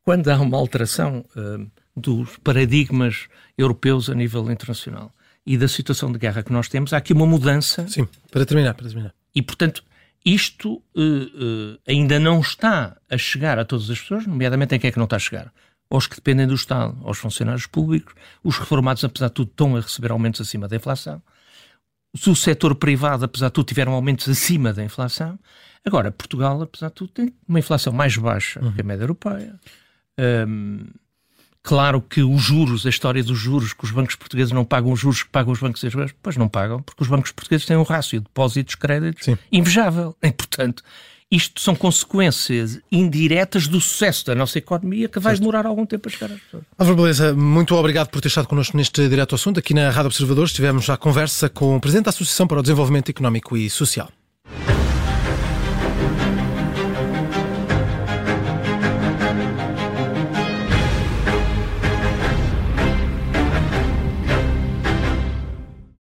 quando 0.03 0.29
há 0.29 0.41
uma 0.41 0.57
alteração 0.57 1.27
uh, 1.37 1.71
dos 1.95 2.39
paradigmas 2.39 3.29
europeus 3.59 4.09
a 4.09 4.15
nível 4.15 4.51
internacional 4.51 5.15
e 5.45 5.59
da 5.59 5.69
situação 5.69 6.11
de 6.11 6.19
guerra 6.19 6.43
que 6.43 6.53
nós 6.53 6.69
temos, 6.69 6.95
há 6.95 6.97
aqui 6.97 7.13
uma 7.13 7.27
mudança. 7.27 7.87
Sim, 7.87 8.09
para 8.31 8.47
terminar, 8.47 8.73
para 8.73 8.87
terminar. 8.87 9.15
E, 9.35 9.43
portanto, 9.43 9.85
isto 10.25 10.73
uh, 10.73 10.81
uh, 10.97 11.79
ainda 11.87 12.19
não 12.19 12.41
está 12.41 12.97
a 13.11 13.19
chegar 13.19 13.59
a 13.59 13.65
todas 13.67 13.91
as 13.91 14.01
pessoas, 14.01 14.27
nomeadamente 14.27 14.75
em 14.75 14.79
quem 14.79 14.89
é 14.89 14.91
que 14.91 14.97
não 14.97 15.05
está 15.05 15.17
a 15.17 15.19
chegar? 15.19 15.53
Aos 15.91 16.07
que 16.07 16.17
dependem 16.17 16.47
do 16.47 16.55
Estado, 16.55 16.97
aos 17.05 17.19
funcionários 17.19 17.67
públicos, 17.67 18.15
os 18.43 18.57
reformados, 18.57 19.05
apesar 19.05 19.29
de 19.29 19.35
tudo, 19.35 19.51
estão 19.51 19.77
a 19.77 19.81
receber 19.81 20.13
aumentos 20.13 20.41
acima 20.41 20.67
da 20.67 20.77
inflação 20.77 21.23
o 22.27 22.37
setor 22.37 22.75
privado, 22.77 23.25
apesar 23.25 23.49
de 23.49 23.53
tudo, 23.55 23.67
tiveram 23.67 23.93
aumentos 23.93 24.29
acima 24.29 24.73
da 24.73 24.85
inflação. 24.85 25.39
Agora, 25.85 26.11
Portugal, 26.11 26.63
apesar 26.63 26.89
de 26.89 26.95
tudo, 26.95 27.11
tem 27.11 27.35
uma 27.47 27.59
inflação 27.59 27.93
mais 27.93 28.17
baixa 28.17 28.63
uhum. 28.63 28.73
que 28.73 28.81
a 28.81 28.85
média 28.85 29.03
europeia. 29.03 29.55
Um, 30.49 30.87
claro 31.63 32.01
que 32.01 32.23
os 32.23 32.41
juros, 32.41 32.87
a 32.87 32.89
história 32.89 33.23
dos 33.23 33.39
juros, 33.39 33.73
que 33.73 33.85
os 33.85 33.91
bancos 33.91 34.15
portugueses 34.15 34.53
não 34.53 34.65
pagam 34.65 34.93
os 34.93 35.01
juros 35.01 35.25
que 35.25 35.29
pagam 35.29 35.53
os 35.53 35.59
bancos 35.59 35.83
europeus, 35.83 36.15
pois 36.23 36.37
não 36.37 36.49
pagam, 36.49 36.81
porque 36.81 37.03
os 37.03 37.09
bancos 37.09 37.33
portugueses 37.33 37.67
têm 37.67 37.77
um 37.77 37.83
rácio 37.83 38.21
de 38.21 38.25
depósitos-créditos 38.25 39.29
invejável. 39.53 40.17
E, 40.23 40.33
portanto, 40.33 40.83
isto 41.31 41.61
são 41.61 41.75
consequências 41.75 42.79
indiretas 42.91 43.67
do 43.67 43.81
sucesso 43.81 44.27
da 44.27 44.35
nossa 44.35 44.59
economia 44.59 45.09
que 45.09 45.19
vai 45.19 45.37
demorar 45.37 45.67
algum 45.67 45.85
tempo 45.85 46.09
a 46.09 46.11
chegar 46.11 46.33
às 46.33 46.41
pessoas. 46.41 46.65
Álvaro 46.79 46.97
Beleza, 46.97 47.35
muito 47.35 47.75
obrigado 47.75 48.09
por 48.09 48.21
ter 48.21 48.29
estado 48.29 48.47
connosco 48.47 48.77
neste 48.77 49.09
direto 49.09 49.35
assunto. 49.35 49.59
Aqui 49.59 49.75
na 49.75 49.91
Rádio 49.91 50.07
Observadores 50.07 50.53
tivemos 50.53 50.89
a 50.89 50.97
conversa 50.97 51.49
com 51.49 51.77
o 51.77 51.81
Presidente 51.81 52.05
da 52.05 52.11
Associação 52.11 52.47
para 52.47 52.61
o 52.61 52.63
Desenvolvimento 52.63 53.09
Económico 53.09 53.57
e 53.57 53.69
Social. 53.69 54.09